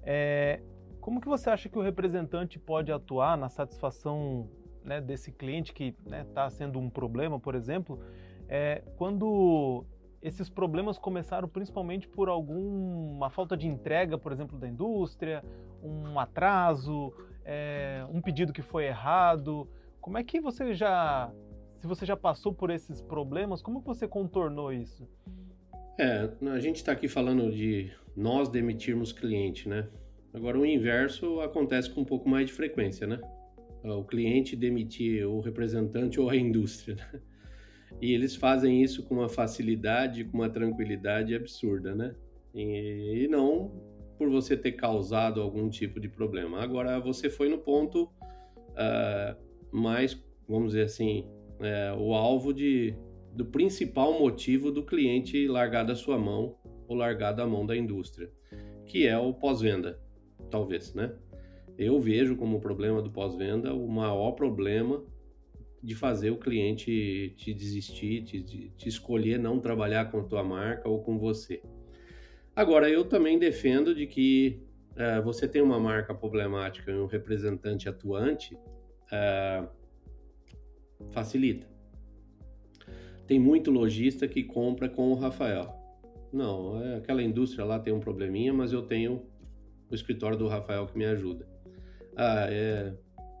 É, 0.02 0.60
como 1.00 1.20
que 1.20 1.26
você 1.26 1.50
acha 1.50 1.68
que 1.68 1.78
o 1.78 1.82
representante 1.82 2.58
pode 2.58 2.92
atuar 2.92 3.36
na 3.36 3.48
satisfação 3.48 4.48
né, 4.84 5.00
desse 5.00 5.32
cliente 5.32 5.72
que 5.72 5.88
está 5.88 6.10
né, 6.10 6.24
tá 6.32 6.48
sendo 6.48 6.78
um 6.78 6.88
problema, 6.88 7.40
por 7.40 7.56
exemplo, 7.56 8.00
é, 8.48 8.82
quando 8.96 9.84
esses 10.22 10.48
problemas 10.48 10.98
começaram 10.98 11.48
principalmente 11.48 12.08
por 12.08 12.28
alguma 12.28 13.30
falta 13.30 13.56
de 13.56 13.68
entrega, 13.68 14.18
por 14.18 14.32
exemplo, 14.32 14.58
da 14.58 14.68
indústria, 14.68 15.44
um 15.82 16.18
atraso, 16.18 17.12
é, 17.44 18.04
um 18.12 18.20
pedido 18.20 18.52
que 18.52 18.62
foi 18.62 18.86
errado. 18.86 19.68
Como 20.00 20.18
é 20.18 20.24
que 20.24 20.40
você 20.40 20.74
já, 20.74 21.32
se 21.78 21.86
você 21.86 22.04
já 22.04 22.16
passou 22.16 22.52
por 22.52 22.70
esses 22.70 23.00
problemas, 23.00 23.62
como 23.62 23.80
você 23.80 24.08
contornou 24.08 24.72
isso? 24.72 25.08
É, 25.98 26.28
a 26.50 26.58
gente 26.58 26.76
está 26.76 26.92
aqui 26.92 27.08
falando 27.08 27.50
de 27.50 27.92
nós 28.16 28.48
demitirmos 28.48 29.12
cliente, 29.12 29.68
né? 29.68 29.88
Agora 30.34 30.58
o 30.58 30.66
inverso 30.66 31.40
acontece 31.40 31.88
com 31.88 32.02
um 32.02 32.04
pouco 32.04 32.28
mais 32.28 32.46
de 32.46 32.52
frequência, 32.52 33.06
né? 33.06 33.18
O 33.84 34.04
cliente 34.04 34.56
demitir 34.56 35.26
o 35.26 35.40
representante 35.40 36.20
ou 36.20 36.28
a 36.28 36.36
indústria. 36.36 36.96
Né? 36.96 37.20
E 38.00 38.12
eles 38.12 38.36
fazem 38.36 38.82
isso 38.82 39.02
com 39.04 39.16
uma 39.16 39.28
facilidade, 39.28 40.24
com 40.24 40.38
uma 40.38 40.50
tranquilidade 40.50 41.34
absurda, 41.34 41.94
né? 41.94 42.14
E, 42.54 43.24
e 43.24 43.28
não 43.28 43.72
por 44.18 44.30
você 44.30 44.56
ter 44.56 44.72
causado 44.72 45.40
algum 45.40 45.68
tipo 45.68 46.00
de 46.00 46.08
problema. 46.08 46.62
Agora, 46.62 46.98
você 46.98 47.28
foi 47.28 47.48
no 47.48 47.58
ponto 47.58 48.04
uh, 48.04 49.36
mais, 49.70 50.18
vamos 50.48 50.68
dizer 50.68 50.84
assim, 50.84 51.26
é, 51.60 51.92
o 51.98 52.14
alvo 52.14 52.52
de, 52.52 52.94
do 53.32 53.44
principal 53.44 54.18
motivo 54.18 54.70
do 54.70 54.84
cliente 54.84 55.46
largar 55.46 55.84
da 55.84 55.94
sua 55.94 56.18
mão 56.18 56.56
ou 56.88 56.96
largar 56.96 57.32
da 57.32 57.46
mão 57.46 57.66
da 57.66 57.76
indústria, 57.76 58.30
que 58.86 59.06
é 59.06 59.18
o 59.18 59.34
pós-venda, 59.34 60.00
talvez, 60.50 60.94
né? 60.94 61.14
Eu 61.78 62.00
vejo 62.00 62.36
como 62.36 62.60
problema 62.60 63.02
do 63.02 63.10
pós-venda 63.10 63.74
o 63.74 63.86
maior 63.86 64.32
problema 64.32 65.04
de 65.86 65.94
fazer 65.94 66.32
o 66.32 66.36
cliente 66.36 67.32
te 67.36 67.54
desistir, 67.54 68.24
te, 68.24 68.42
te 68.42 68.88
escolher 68.88 69.38
não 69.38 69.60
trabalhar 69.60 70.10
com 70.10 70.20
tua 70.26 70.42
marca 70.42 70.88
ou 70.88 71.00
com 71.00 71.16
você. 71.16 71.62
Agora, 72.56 72.90
eu 72.90 73.04
também 73.04 73.38
defendo 73.38 73.94
de 73.94 74.04
que 74.04 74.60
uh, 74.94 75.22
você 75.22 75.46
tem 75.46 75.62
uma 75.62 75.78
marca 75.78 76.12
problemática 76.12 76.90
e 76.90 76.98
um 76.98 77.06
representante 77.06 77.88
atuante, 77.88 78.56
uh, 78.56 79.68
facilita. 81.12 81.68
Tem 83.24 83.38
muito 83.38 83.70
lojista 83.70 84.26
que 84.26 84.42
compra 84.42 84.88
com 84.88 85.12
o 85.12 85.14
Rafael. 85.14 85.72
Não, 86.32 86.82
é, 86.82 86.96
aquela 86.96 87.22
indústria 87.22 87.64
lá 87.64 87.78
tem 87.78 87.92
um 87.92 88.00
probleminha, 88.00 88.52
mas 88.52 88.72
eu 88.72 88.82
tenho 88.82 89.24
o 89.88 89.94
escritório 89.94 90.36
do 90.36 90.48
Rafael 90.48 90.84
que 90.88 90.98
me 90.98 91.04
ajuda. 91.04 91.48
Ah, 92.16 92.48
é, 92.50 92.92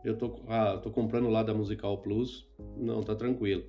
eu 0.06 0.16
tô, 0.16 0.40
ah, 0.46 0.78
tô 0.78 0.90
comprando 0.90 1.28
lá 1.28 1.42
da 1.42 1.52
Musical 1.52 1.98
Plus, 1.98 2.48
não, 2.76 3.02
tá 3.02 3.14
tranquilo. 3.14 3.64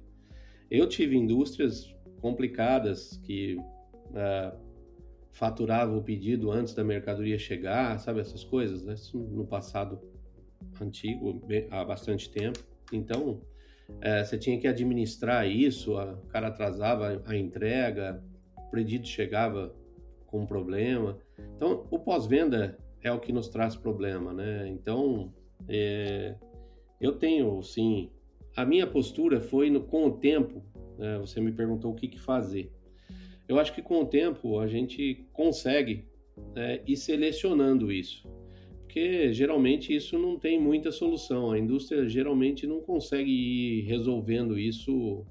Eu 0.70 0.88
tive 0.88 1.18
indústrias 1.18 1.94
complicadas 2.22 3.18
que 3.24 3.58
ah, 4.14 4.56
faturavam 5.32 5.98
o 5.98 6.04
pedido 6.04 6.52
antes 6.52 6.74
da 6.74 6.84
mercadoria 6.84 7.40
chegar, 7.40 8.00
sabe 8.00 8.20
essas 8.20 8.44
coisas, 8.44 8.84
né? 8.84 8.96
no 9.14 9.46
passado 9.46 10.00
antigo, 10.80 11.42
há 11.72 11.84
bastante 11.84 12.30
tempo. 12.30 12.60
Então, 12.92 13.42
é, 14.02 14.24
você 14.24 14.38
tinha 14.38 14.60
que 14.60 14.68
administrar 14.68 15.48
isso, 15.48 15.98
o 15.98 16.28
cara 16.28 16.48
atrasava 16.48 17.22
a 17.26 17.36
entrega, 17.36 18.24
o 18.58 18.70
pedido 18.70 19.08
chegava 19.08 19.74
com 20.28 20.46
problema. 20.46 21.18
Então, 21.56 21.88
o 21.90 21.98
pós-venda 21.98 22.78
é 23.02 23.12
o 23.12 23.20
que 23.20 23.32
nos 23.32 23.48
traz 23.48 23.76
problema, 23.76 24.34
né? 24.34 24.68
Então, 24.68 25.34
é, 25.68 26.36
eu 27.00 27.14
tenho, 27.14 27.62
sim, 27.62 28.10
a 28.56 28.66
minha 28.66 28.88
postura 28.88 29.40
foi 29.40 29.70
no, 29.70 29.82
com 29.82 30.08
o 30.08 30.12
tempo. 30.12 30.64
Né, 30.98 31.18
você 31.20 31.40
me 31.40 31.52
perguntou 31.52 31.92
o 31.92 31.96
que, 31.96 32.08
que, 32.08 32.20
fazer. 32.20 32.72
Eu 33.48 33.60
acho 33.60 33.74
que 33.74 33.82
com 33.82 34.02
o 34.02 34.06
tempo 34.06 34.60
a 34.60 34.68
gente 34.68 35.28
consegue 35.32 36.06
né, 36.56 36.82
ir 36.86 36.98
selecionando 36.98 37.92
isso, 37.92 38.28
porque 38.82 39.32
geralmente 39.32 39.96
isso 39.96 40.18
não 40.18 40.38
tem 40.38 40.60
muita 40.60 40.92
solução. 40.92 41.52
A 41.52 41.60
indústria 41.60 42.10
geralmente 42.10 42.66
não 42.66 42.82
consegue 42.82 43.32
ir 43.32 43.82
resolvendo 43.84 44.58
isso, 44.58 45.24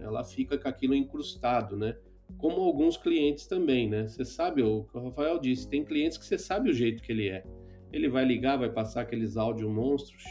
ela 0.00 0.24
fica 0.24 0.56
com 0.56 0.68
aquilo 0.68 0.94
incrustado, 0.94 1.76
né? 1.76 1.96
Como 2.36 2.60
alguns 2.60 2.96
clientes 2.96 3.46
também, 3.46 3.88
né? 3.88 4.06
Você 4.06 4.24
sabe 4.24 4.62
o 4.62 4.84
que 4.84 4.96
o 4.96 5.02
Rafael 5.02 5.38
disse, 5.38 5.68
tem 5.68 5.84
clientes 5.84 6.16
que 6.16 6.24
você 6.24 6.38
sabe 6.38 6.70
o 6.70 6.74
jeito 6.74 7.02
que 7.02 7.10
ele 7.10 7.28
é. 7.28 7.44
Ele 7.92 8.08
vai 8.08 8.24
ligar, 8.24 8.58
vai 8.58 8.70
passar 8.70 9.02
aqueles 9.02 9.36
áudios 9.36 9.70
monstros 9.70 10.24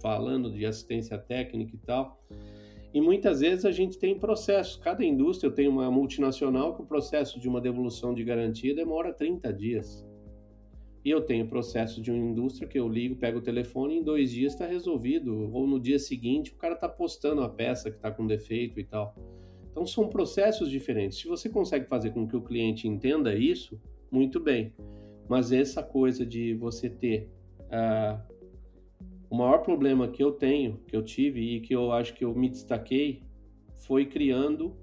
falando 0.00 0.50
de 0.50 0.66
assistência 0.66 1.16
técnica 1.16 1.74
e 1.74 1.78
tal. 1.78 2.20
E 2.92 3.00
muitas 3.00 3.40
vezes 3.40 3.64
a 3.64 3.70
gente 3.70 3.98
tem 3.98 4.18
processos. 4.18 4.76
Cada 4.76 5.04
indústria, 5.04 5.50
tenho 5.50 5.70
uma 5.70 5.90
multinacional 5.90 6.74
que 6.74 6.82
o 6.82 6.86
processo 6.86 7.40
de 7.40 7.48
uma 7.48 7.60
devolução 7.60 8.12
de 8.12 8.22
garantia 8.22 8.74
demora 8.74 9.14
30 9.14 9.52
dias. 9.52 10.06
E 11.04 11.10
eu 11.10 11.20
tenho 11.20 11.48
processo 11.48 12.00
de 12.00 12.10
uma 12.10 12.30
indústria 12.30 12.68
que 12.68 12.78
eu 12.78 12.88
ligo, 12.88 13.16
pego 13.16 13.38
o 13.38 13.42
telefone 13.42 13.94
e 13.94 13.98
em 13.98 14.02
dois 14.02 14.30
dias 14.30 14.52
está 14.52 14.66
resolvido. 14.66 15.50
Ou 15.52 15.66
no 15.66 15.80
dia 15.80 15.98
seguinte 15.98 16.52
o 16.52 16.56
cara 16.56 16.74
está 16.74 16.88
postando 16.88 17.42
a 17.42 17.48
peça 17.48 17.90
que 17.90 17.96
está 17.96 18.10
com 18.10 18.26
defeito 18.26 18.78
e 18.78 18.84
tal. 18.84 19.14
Então 19.70 19.86
são 19.86 20.08
processos 20.08 20.70
diferentes. 20.70 21.18
Se 21.18 21.26
você 21.26 21.48
consegue 21.48 21.86
fazer 21.86 22.10
com 22.10 22.28
que 22.28 22.36
o 22.36 22.42
cliente 22.42 22.86
entenda 22.86 23.34
isso, 23.34 23.80
muito 24.10 24.38
bem. 24.38 24.72
Mas 25.28 25.52
essa 25.52 25.82
coisa 25.82 26.26
de 26.26 26.54
você 26.54 26.90
ter 26.90 27.30
uh, 27.62 28.20
o 29.30 29.36
maior 29.36 29.58
problema 29.58 30.08
que 30.08 30.22
eu 30.22 30.32
tenho, 30.32 30.78
que 30.86 30.94
eu 30.94 31.02
tive 31.02 31.56
e 31.56 31.60
que 31.60 31.74
eu 31.74 31.90
acho 31.90 32.12
que 32.12 32.24
eu 32.24 32.34
me 32.34 32.50
destaquei, 32.50 33.22
foi 33.86 34.04
criando 34.04 34.76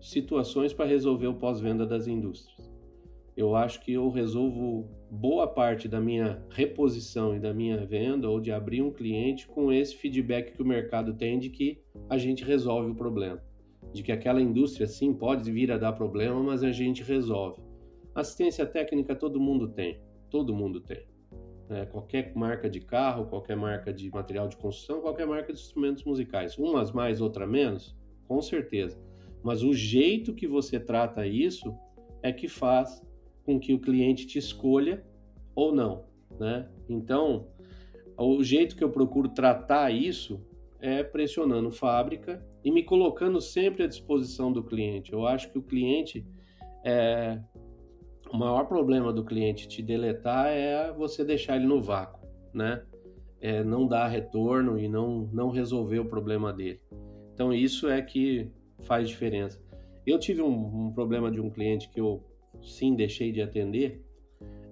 situações 0.00 0.72
para 0.72 0.86
resolver 0.86 1.26
o 1.26 1.34
pós-venda 1.34 1.86
das 1.86 2.06
indústrias. 2.06 2.70
eu 3.36 3.54
acho 3.54 3.80
que 3.82 3.92
eu 3.92 4.08
resolvo 4.10 4.88
boa 5.10 5.46
parte 5.46 5.88
da 5.88 6.00
minha 6.00 6.42
reposição 6.50 7.34
e 7.34 7.38
da 7.38 7.52
minha 7.52 7.84
venda 7.84 8.28
ou 8.28 8.40
de 8.40 8.50
abrir 8.50 8.82
um 8.82 8.90
cliente 8.90 9.46
com 9.46 9.72
esse 9.72 9.96
feedback 9.96 10.52
que 10.54 10.62
o 10.62 10.66
mercado 10.66 11.14
tem 11.14 11.38
de 11.38 11.50
que 11.50 11.82
a 12.08 12.16
gente 12.16 12.44
resolve 12.44 12.90
o 12.90 12.94
problema. 12.94 13.42
De 13.92 14.02
que 14.02 14.12
aquela 14.12 14.40
indústria 14.40 14.86
sim 14.86 15.12
pode 15.12 15.50
vir 15.50 15.72
a 15.72 15.78
dar 15.78 15.92
problema, 15.92 16.42
mas 16.42 16.62
a 16.62 16.70
gente 16.70 17.02
resolve. 17.02 17.60
Assistência 18.14 18.66
técnica 18.66 19.14
todo 19.14 19.40
mundo 19.40 19.68
tem, 19.68 20.00
todo 20.30 20.54
mundo 20.54 20.80
tem. 20.80 21.06
É, 21.68 21.86
qualquer 21.86 22.34
marca 22.34 22.68
de 22.68 22.80
carro, 22.80 23.26
qualquer 23.26 23.56
marca 23.56 23.92
de 23.92 24.10
material 24.10 24.48
de 24.48 24.56
construção, 24.56 25.00
qualquer 25.00 25.26
marca 25.26 25.52
de 25.52 25.60
instrumentos 25.60 26.02
musicais. 26.04 26.58
Umas 26.58 26.90
mais, 26.90 27.20
outra 27.20 27.46
menos, 27.46 27.96
com 28.26 28.42
certeza. 28.42 29.00
Mas 29.42 29.62
o 29.62 29.72
jeito 29.72 30.34
que 30.34 30.48
você 30.48 30.80
trata 30.80 31.26
isso 31.26 31.74
é 32.22 32.32
que 32.32 32.48
faz 32.48 33.02
com 33.44 33.58
que 33.58 33.72
o 33.72 33.78
cliente 33.78 34.26
te 34.26 34.38
escolha 34.38 35.04
ou 35.54 35.72
não, 35.72 36.04
né? 36.38 36.68
Então, 36.88 37.48
o 38.18 38.42
jeito 38.42 38.76
que 38.76 38.84
eu 38.84 38.90
procuro 38.90 39.28
tratar 39.28 39.90
isso 39.90 40.44
é 40.80 41.02
pressionando 41.02 41.70
fábrica 41.70 42.44
e 42.64 42.70
me 42.70 42.82
colocando 42.82 43.40
sempre 43.40 43.84
à 43.84 43.86
disposição 43.86 44.52
do 44.52 44.62
cliente. 44.62 45.12
Eu 45.12 45.26
acho 45.26 45.50
que 45.50 45.58
o 45.58 45.62
cliente 45.62 46.26
é 46.84 47.40
o 48.32 48.36
maior 48.36 48.66
problema 48.66 49.12
do 49.12 49.24
cliente 49.24 49.66
te 49.66 49.82
deletar 49.82 50.48
é 50.48 50.92
você 50.92 51.24
deixar 51.24 51.56
ele 51.56 51.66
no 51.66 51.82
vácuo, 51.82 52.26
né? 52.54 52.82
É 53.40 53.64
não 53.64 53.86
dar 53.86 54.08
retorno 54.08 54.78
e 54.78 54.88
não 54.88 55.28
não 55.32 55.50
resolver 55.50 55.98
o 55.98 56.04
problema 56.04 56.52
dele. 56.52 56.80
Então 57.34 57.52
isso 57.52 57.88
é 57.88 58.00
que 58.02 58.50
faz 58.82 59.08
diferença. 59.08 59.60
Eu 60.06 60.18
tive 60.18 60.42
um, 60.42 60.86
um 60.86 60.92
problema 60.92 61.30
de 61.30 61.40
um 61.40 61.50
cliente 61.50 61.88
que 61.88 62.00
eu 62.00 62.22
sim 62.62 62.94
deixei 62.94 63.32
de 63.32 63.40
atender 63.40 64.04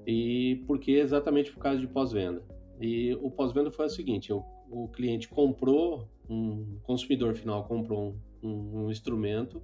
e 0.06 0.64
porque 0.66 0.92
exatamente 0.92 1.52
por 1.52 1.60
causa 1.60 1.78
de 1.78 1.86
pós-venda. 1.86 2.42
E 2.80 3.14
o 3.20 3.30
pós-venda 3.30 3.70
foi 3.70 3.86
o 3.86 3.90
seguinte: 3.90 4.30
eu, 4.30 4.44
o 4.70 4.88
cliente 4.88 5.28
comprou, 5.28 6.08
um 6.28 6.78
consumidor 6.82 7.34
final 7.34 7.64
comprou 7.64 8.14
um, 8.42 8.48
um, 8.48 8.84
um 8.84 8.90
instrumento 8.90 9.62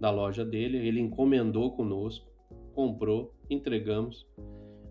da 0.00 0.10
loja 0.10 0.44
dele, 0.44 0.78
ele 0.78 1.00
encomendou 1.00 1.72
conosco, 1.72 2.27
comprou, 2.78 3.34
entregamos 3.50 4.24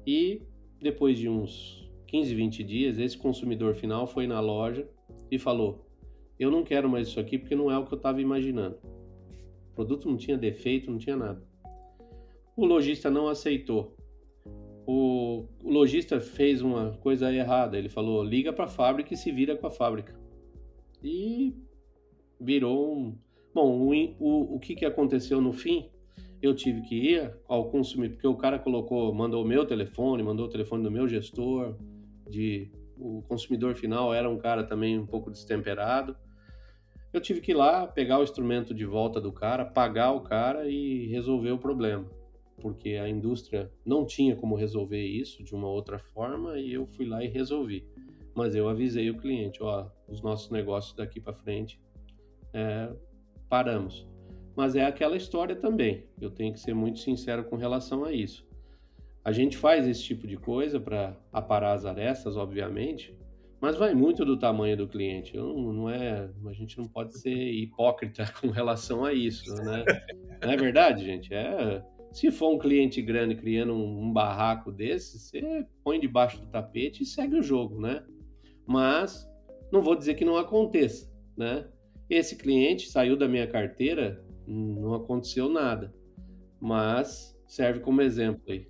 e 0.06 0.41
depois 0.82 1.17
de 1.17 1.30
uns 1.30 1.89
15, 2.08 2.36
20 2.36 2.63
dias, 2.65 3.00
esse 3.00 3.17
consumidor 3.17 3.76
final 3.76 4.06
foi 4.06 4.28
na 4.28 4.41
loja 4.41 4.86
e 5.32 5.39
falou: 5.39 5.88
Eu 6.38 6.52
não 6.52 6.65
quero 6.65 6.89
mais 6.89 7.08
isso 7.08 7.17
aqui 7.17 7.38
porque 7.38 7.56
não 7.56 7.71
é 7.71 7.78
o 7.78 7.86
que 7.86 7.93
eu 7.93 7.95
estava 7.95 8.21
imaginando. 8.21 8.78
O 9.71 9.73
produto 9.73 10.10
não 10.10 10.17
tinha 10.17 10.38
defeito, 10.38 10.91
não 10.91 10.97
tinha 10.97 11.15
nada. 11.15 11.41
O 12.58 12.65
lojista 12.65 13.10
não 13.10 13.30
aceitou. 13.30 13.95
O, 14.86 15.45
o 15.63 15.71
lojista 15.71 16.19
fez 16.19 16.62
uma 16.62 16.91
coisa 16.97 17.34
errada. 17.34 17.78
Ele 17.78 17.88
falou: 17.88 18.21
liga 18.21 18.52
para 18.52 18.65
a 18.65 18.69
fábrica 18.69 19.13
e 19.13 19.17
se 19.17 19.32
vira 19.32 19.56
com 19.56 19.65
a 19.65 19.71
fábrica. 19.71 20.13
E 21.02 21.56
virou 22.38 22.97
um. 22.97 23.17
Bom, 23.54 23.80
o, 23.80 23.93
o, 24.19 24.56
o 24.56 24.60
que, 24.60 24.76
que 24.76 24.86
aconteceu 24.86 25.39
no 25.39 25.54
fim? 25.54 25.89
Eu 26.41 26.56
tive 26.56 26.82
que 26.82 26.95
ir 26.95 27.34
ao 27.47 27.69
consumidor, 27.69 28.15
porque 28.15 28.28
o 28.28 28.36
cara 28.36 28.60
colocou, 28.60 29.13
mandou 29.13 29.43
o 29.43 29.47
meu 29.47 29.65
telefone, 29.65 30.21
mandou 30.21 30.45
o 30.45 30.50
telefone 30.50 30.84
do 30.84 30.91
meu 30.91 31.08
gestor, 31.08 31.76
de 32.30 32.71
o 32.97 33.21
consumidor 33.23 33.76
final 33.76 34.13
era 34.13 34.30
um 34.30 34.38
cara 34.38 34.63
também 34.63 34.97
um 34.97 35.06
pouco 35.06 35.32
destemperado. 35.32 36.15
Eu 37.13 37.21
tive 37.21 37.41
que 37.41 37.52
ir 37.52 37.56
lá, 37.56 37.88
pegar 37.88 38.19
o 38.19 38.23
instrumento 38.23 38.73
de 38.73 38.86
volta 38.86 39.19
do 39.19 39.32
cara, 39.32 39.65
pagar 39.65 40.12
o 40.12 40.21
cara 40.21 40.69
e 40.69 41.08
resolver 41.08 41.52
o 41.52 41.58
problema 41.58 42.06
porque 42.62 42.91
a 42.95 43.08
indústria 43.08 43.71
não 43.86 44.06
tinha 44.06 44.36
como 44.36 44.56
resolver 44.56 45.06
isso 45.06 45.43
de 45.43 45.54
uma 45.54 45.67
outra 45.67 46.00
forma 46.00 46.60
e 46.60 46.73
eu 46.73 46.86
fui 46.88 47.06
lá 47.06 47.23
e 47.23 47.28
resolvi. 47.28 47.88
Mas 48.36 48.56
eu 48.56 48.67
avisei 48.67 49.10
o 49.10 49.17
cliente, 49.17 49.62
ó, 49.63 49.89
os 50.08 50.21
nossos 50.21 50.50
negócios 50.50 50.95
daqui 50.95 51.19
para 51.19 51.34
frente 51.34 51.80
é, 52.54 52.91
paramos. 53.50 54.08
Mas 54.58 54.76
é 54.76 54.84
aquela 54.84 55.15
história 55.15 55.56
também. 55.56 56.04
Eu 56.20 56.32
tenho 56.32 56.52
que 56.52 56.60
ser 56.60 56.74
muito 56.74 56.98
sincero 56.98 57.43
com 57.43 57.58
relação 57.58 58.04
a 58.04 58.12
isso. 58.12 58.43
A 59.24 59.32
gente 59.32 59.56
faz 59.56 59.88
esse 59.88 60.04
tipo 60.04 60.26
de 60.26 60.36
coisa 60.36 60.80
para 60.80 61.15
aparar 61.32 61.74
as 61.74 61.86
arestas, 61.86 62.36
obviamente, 62.36 63.15
mas 63.62 63.78
vai 63.78 63.93
muito 63.93 64.26
do 64.26 64.36
tamanho 64.36 64.76
do 64.76 64.88
cliente. 64.88 65.38
Não, 65.38 65.54
não, 65.72 65.89
é, 65.89 66.28
a 66.48 66.54
gente 66.54 66.76
não 66.76 66.86
pode 66.88 67.20
ser 67.20 67.30
hipócrita 67.32 68.26
com 68.41 68.48
relação 68.50 69.06
a 69.06 69.13
isso, 69.13 69.54
né? 69.63 69.86
Não 70.41 70.52
é 70.52 70.58
verdade, 70.58 71.06
gente? 71.06 71.32
É, 71.32 71.84
se 72.12 72.32
for 72.32 72.52
um 72.52 72.58
cliente 72.58 73.00
grande 73.00 73.36
criando 73.36 73.74
um, 73.74 74.06
um 74.06 74.12
barraco 74.12 74.72
desse, 74.72 75.20
você 75.20 75.67
põe 75.84 76.00
debaixo 76.00 76.41
do 76.41 76.48
tapete 76.48 77.04
e 77.04 77.06
segue 77.06 77.36
o 77.36 77.43
jogo, 77.43 77.80
né? 77.80 78.04
Mas 78.65 79.30
não 79.72 79.84
vou 79.84 79.96
dizer 79.96 80.15
que 80.15 80.26
não 80.26 80.36
aconteça, 80.36 81.13
né? 81.38 81.67
Esse 82.10 82.36
cliente 82.36 82.89
saiu 82.89 83.15
da 83.15 83.28
minha 83.28 83.46
carteira, 83.46 84.26
não 84.48 84.94
aconteceu 84.94 85.50
nada, 85.50 85.94
mas 86.60 87.38
serve 87.46 87.82
como 87.82 88.02
exemplo 88.02 88.42
aí. 88.48 88.68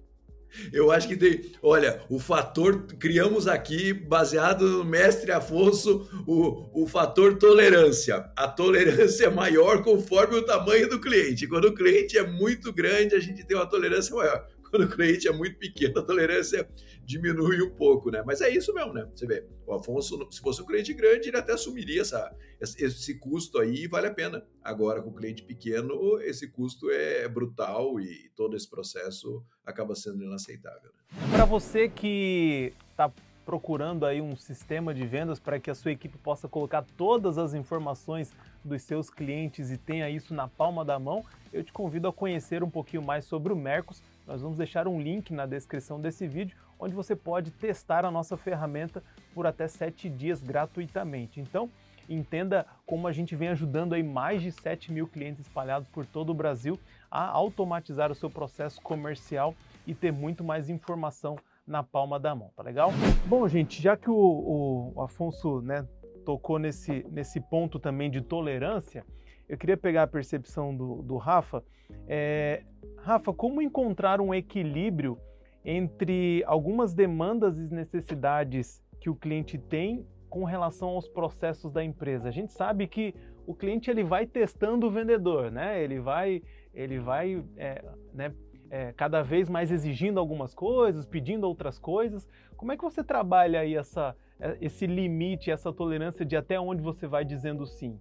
Eu 0.71 0.91
acho 0.91 1.07
que 1.07 1.17
tem. 1.17 1.51
Olha, 1.61 2.01
o 2.09 2.19
fator. 2.19 2.87
Criamos 2.99 3.47
aqui, 3.47 3.93
baseado 3.93 4.65
no 4.65 4.85
mestre 4.85 5.31
Afonso, 5.31 6.09
o, 6.25 6.83
o 6.83 6.87
fator 6.87 7.37
tolerância. 7.37 8.31
A 8.35 8.47
tolerância 8.47 9.25
é 9.25 9.29
maior 9.29 9.83
conforme 9.83 10.37
o 10.37 10.45
tamanho 10.45 10.89
do 10.89 10.99
cliente. 10.99 11.47
Quando 11.47 11.65
o 11.65 11.73
cliente 11.73 12.17
é 12.17 12.25
muito 12.25 12.73
grande, 12.73 13.15
a 13.15 13.19
gente 13.19 13.45
tem 13.45 13.57
uma 13.57 13.69
tolerância 13.69 14.15
maior. 14.15 14.47
Quando 14.69 14.83
o 14.83 14.89
cliente 14.89 15.27
é 15.27 15.31
muito 15.31 15.57
pequeno, 15.57 15.99
a 15.99 16.03
tolerância 16.03 16.69
diminui 17.03 17.61
um 17.61 17.69
pouco, 17.75 18.11
né? 18.11 18.23
Mas 18.25 18.41
é 18.41 18.49
isso 18.49 18.73
mesmo, 18.73 18.93
né? 18.93 19.07
Você 19.13 19.25
vê, 19.25 19.45
o 19.65 19.73
Afonso, 19.73 20.27
se 20.31 20.41
fosse 20.41 20.61
um 20.61 20.65
cliente 20.65 20.93
grande, 20.93 21.29
ele 21.29 21.37
até 21.37 21.53
assumiria 21.53 22.01
essa, 22.01 22.35
esse 22.59 23.19
custo 23.19 23.59
aí 23.59 23.87
vale 23.87 24.07
a 24.07 24.13
pena. 24.13 24.45
Agora, 24.63 25.01
com 25.01 25.09
o 25.09 25.15
cliente 25.15 25.43
pequeno, 25.43 26.19
esse 26.21 26.49
custo 26.49 26.89
é 26.89 27.27
brutal 27.27 27.99
e 27.99 28.29
todo 28.35 28.55
esse 28.55 28.69
processo 28.69 29.43
acaba 29.65 29.95
sendo 29.95 30.23
inaceitável. 30.23 30.91
Né? 30.93 31.29
Para 31.31 31.45
você 31.45 31.87
que 31.89 32.73
está 32.91 33.11
procurando 33.47 34.05
aí 34.05 34.19
um 34.19 34.35
sistema 34.35 34.93
de 34.93 35.07
vendas 35.07 35.39
para 35.39 35.57
que 35.57 35.71
a 35.71 35.75
sua 35.75 35.93
equipe 35.93 36.17
possa 36.17 36.49
colocar 36.49 36.83
todas 36.97 37.37
as 37.37 37.53
informações 37.53 38.33
dos 38.61 38.81
seus 38.81 39.09
clientes 39.09 39.71
e 39.71 39.77
tenha 39.77 40.09
isso 40.09 40.33
na 40.33 40.49
palma 40.49 40.83
da 40.83 40.99
mão, 40.99 41.23
eu 41.53 41.63
te 41.63 41.71
convido 41.71 42.09
a 42.09 42.13
conhecer 42.13 42.61
um 42.61 42.69
pouquinho 42.69 43.01
mais 43.01 43.23
sobre 43.23 43.53
o 43.53 43.55
Mercos. 43.55 44.03
Nós 44.27 44.41
vamos 44.41 44.57
deixar 44.57 44.89
um 44.89 44.99
link 44.99 45.33
na 45.33 45.45
descrição 45.45 46.01
desse 46.01 46.27
vídeo 46.27 46.57
onde 46.77 46.93
você 46.93 47.15
pode 47.15 47.49
testar 47.49 48.03
a 48.03 48.11
nossa 48.11 48.35
ferramenta 48.35 49.01
por 49.33 49.47
até 49.47 49.69
7 49.69 50.09
dias 50.09 50.43
gratuitamente. 50.43 51.39
Então, 51.39 51.69
entenda 52.09 52.65
como 52.85 53.07
a 53.07 53.13
gente 53.13 53.35
vem 53.37 53.47
ajudando 53.47 53.93
aí 53.93 54.03
mais 54.03 54.41
de 54.41 54.51
7 54.51 54.91
mil 54.91 55.07
clientes 55.07 55.47
espalhados 55.47 55.87
por 55.87 56.05
todo 56.05 56.31
o 56.31 56.33
Brasil 56.33 56.77
a 57.09 57.25
automatizar 57.25 58.11
o 58.11 58.15
seu 58.15 58.29
processo 58.29 58.81
comercial 58.81 59.55
e 59.87 59.95
ter 59.95 60.11
muito 60.11 60.43
mais 60.43 60.69
informação 60.69 61.37
na 61.65 61.81
palma 61.81 62.19
da 62.19 62.35
mão, 62.35 62.51
tá 62.55 62.63
legal? 62.63 62.91
Bom, 63.25 63.47
gente, 63.47 63.81
já 63.81 63.95
que 63.95 64.09
o, 64.09 64.93
o 64.93 65.01
Afonso 65.01 65.61
né, 65.61 65.85
tocou 66.25 66.59
nesse, 66.59 67.05
nesse 67.09 67.39
ponto 67.39 67.79
também 67.79 68.11
de 68.11 68.21
tolerância, 68.21 69.05
eu 69.47 69.57
queria 69.57 69.77
pegar 69.77 70.03
a 70.03 70.07
percepção 70.07 70.75
do, 70.75 71.01
do 71.01 71.17
Rafa. 71.17 71.63
É, 72.07 72.63
Rafa, 72.97 73.33
como 73.33 73.61
encontrar 73.61 74.19
um 74.19 74.33
equilíbrio 74.33 75.17
entre 75.63 76.43
algumas 76.45 76.93
demandas 76.93 77.57
e 77.57 77.73
necessidades 77.73 78.83
que 78.99 79.09
o 79.09 79.15
cliente 79.15 79.57
tem 79.57 80.05
com 80.29 80.43
relação 80.43 80.89
aos 80.89 81.07
processos 81.07 81.71
da 81.71 81.83
empresa? 81.83 82.27
A 82.27 82.31
gente 82.31 82.51
sabe 82.51 82.87
que 82.87 83.15
o 83.45 83.55
cliente 83.55 83.89
ele 83.89 84.03
vai 84.03 84.25
testando 84.25 84.87
o 84.87 84.91
vendedor, 84.91 85.49
né? 85.49 85.81
Ele 85.81 85.99
vai, 86.01 86.41
ele 86.73 86.99
vai 86.99 87.41
é, 87.55 87.85
né, 88.13 88.33
é, 88.69 88.91
cada 88.91 89.21
vez 89.21 89.49
mais 89.49 89.71
exigindo 89.71 90.19
algumas 90.19 90.53
coisas, 90.53 91.05
pedindo 91.05 91.47
outras 91.47 91.79
coisas. 91.79 92.27
Como 92.57 92.73
é 92.73 92.77
que 92.77 92.83
você 92.83 93.01
trabalha 93.01 93.61
aí 93.61 93.75
essa, 93.75 94.13
é, 94.37 94.57
esse 94.59 94.85
limite, 94.85 95.49
essa 95.49 95.71
tolerância 95.71 96.25
de 96.25 96.35
até 96.35 96.59
onde 96.59 96.81
você 96.81 97.07
vai 97.07 97.23
dizendo 97.23 97.65
sim? 97.65 97.97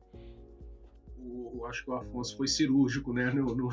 Acho 1.64 1.84
que 1.84 1.90
o 1.90 1.94
Afonso 1.94 2.36
foi 2.36 2.46
cirúrgico 2.48 3.12
né, 3.12 3.30
no, 3.30 3.44
no, 3.56 3.70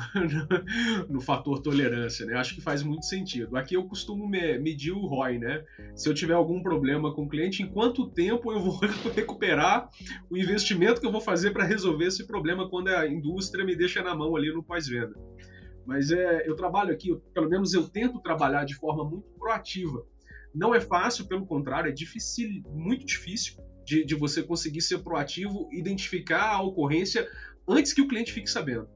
no, 1.08 1.20
fator 1.20 1.60
tolerância. 1.60 2.24
Né? 2.24 2.34
Acho 2.34 2.54
que 2.54 2.60
faz 2.60 2.82
muito 2.82 3.04
sentido. 3.04 3.56
Aqui 3.56 3.74
eu 3.74 3.84
costumo 3.84 4.26
me, 4.26 4.58
medir 4.58 4.92
o 4.92 5.06
ROI. 5.06 5.38
Né? 5.38 5.64
Se 5.94 6.08
eu 6.08 6.14
tiver 6.14 6.34
algum 6.34 6.62
problema 6.62 7.12
com 7.14 7.24
o 7.24 7.28
cliente, 7.28 7.62
em 7.62 7.66
quanto 7.66 8.08
tempo 8.08 8.52
eu 8.52 8.60
vou 8.60 8.78
recuperar 9.14 9.88
o 10.30 10.36
investimento 10.36 11.00
que 11.00 11.06
eu 11.06 11.12
vou 11.12 11.20
fazer 11.20 11.50
para 11.50 11.64
resolver 11.64 12.06
esse 12.06 12.26
problema 12.26 12.68
quando 12.68 12.88
a 12.88 13.06
indústria 13.06 13.64
me 13.64 13.76
deixa 13.76 14.02
na 14.02 14.14
mão 14.14 14.34
ali 14.36 14.52
no 14.52 14.62
pós-venda. 14.62 15.14
Mas 15.86 16.10
é, 16.10 16.48
eu 16.48 16.56
trabalho 16.56 16.92
aqui, 16.92 17.10
eu, 17.10 17.20
pelo 17.34 17.48
menos 17.48 17.74
eu 17.74 17.88
tento 17.88 18.20
trabalhar 18.20 18.64
de 18.64 18.74
forma 18.74 19.04
muito 19.04 19.28
proativa. 19.38 20.04
Não 20.54 20.74
é 20.74 20.80
fácil, 20.80 21.26
pelo 21.26 21.44
contrário, 21.44 21.90
é 21.90 21.92
difícil, 21.92 22.62
muito 22.72 23.04
difícil 23.04 23.56
de, 23.84 24.04
de 24.04 24.14
você 24.14 24.42
conseguir 24.42 24.80
ser 24.80 24.98
proativo, 24.98 25.68
identificar 25.72 26.52
a 26.52 26.62
ocorrência 26.62 27.28
antes 27.68 27.92
que 27.92 28.02
o 28.02 28.08
cliente 28.08 28.32
fique 28.32 28.50
sabendo. 28.50 28.88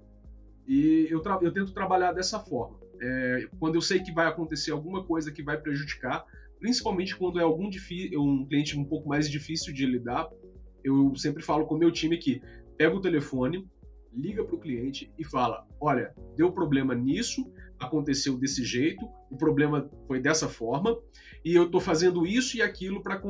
E 0.67 1.07
eu, 1.11 1.23
eu 1.43 1.53
tento 1.53 1.73
trabalhar 1.73 2.13
dessa 2.13 2.39
forma. 2.39 2.79
É, 3.01 3.49
quando 3.59 3.77
eu 3.77 3.81
sei 3.81 4.01
que 4.01 4.13
vai 4.13 4.27
acontecer 4.27 4.71
alguma 4.71 5.05
coisa 5.05 5.33
que 5.33 5.43
vai 5.43 5.57
prejudicar, 5.57 6.25
principalmente 6.59 7.17
quando 7.17 7.39
é 7.39 7.43
algum 7.43 7.69
um 7.69 8.47
cliente 8.47 8.79
um 8.79 8.85
pouco 8.85 9.09
mais 9.09 9.31
difícil 9.31 9.73
de 9.73 9.87
lidar, 9.87 10.29
eu 10.85 11.15
sempre 11.17 11.43
falo 11.43 11.67
com 11.67 11.75
o 11.75 11.79
meu 11.79 11.91
time 11.91 12.19
que 12.19 12.43
pega 12.77 12.95
o 12.95 13.01
telefone, 13.01 13.67
liga 14.13 14.45
para 14.45 14.55
o 14.55 14.61
cliente 14.61 15.13
e 15.19 15.25
fala: 15.25 15.67
olha, 15.81 16.15
deu 16.37 16.53
problema 16.53 16.95
nisso, 16.95 17.51
aconteceu 17.79 18.37
desse 18.37 18.65
jeito, 18.65 19.09
o 19.31 19.37
problema 19.37 19.89
foi 20.07 20.21
dessa 20.21 20.49
forma, 20.49 20.99
e 21.45 21.55
eu 21.55 21.65
estou 21.65 21.81
fazendo 21.81 22.27
isso 22.27 22.57
e 22.57 22.63
aquilo 22.63 23.03
para 23.03 23.19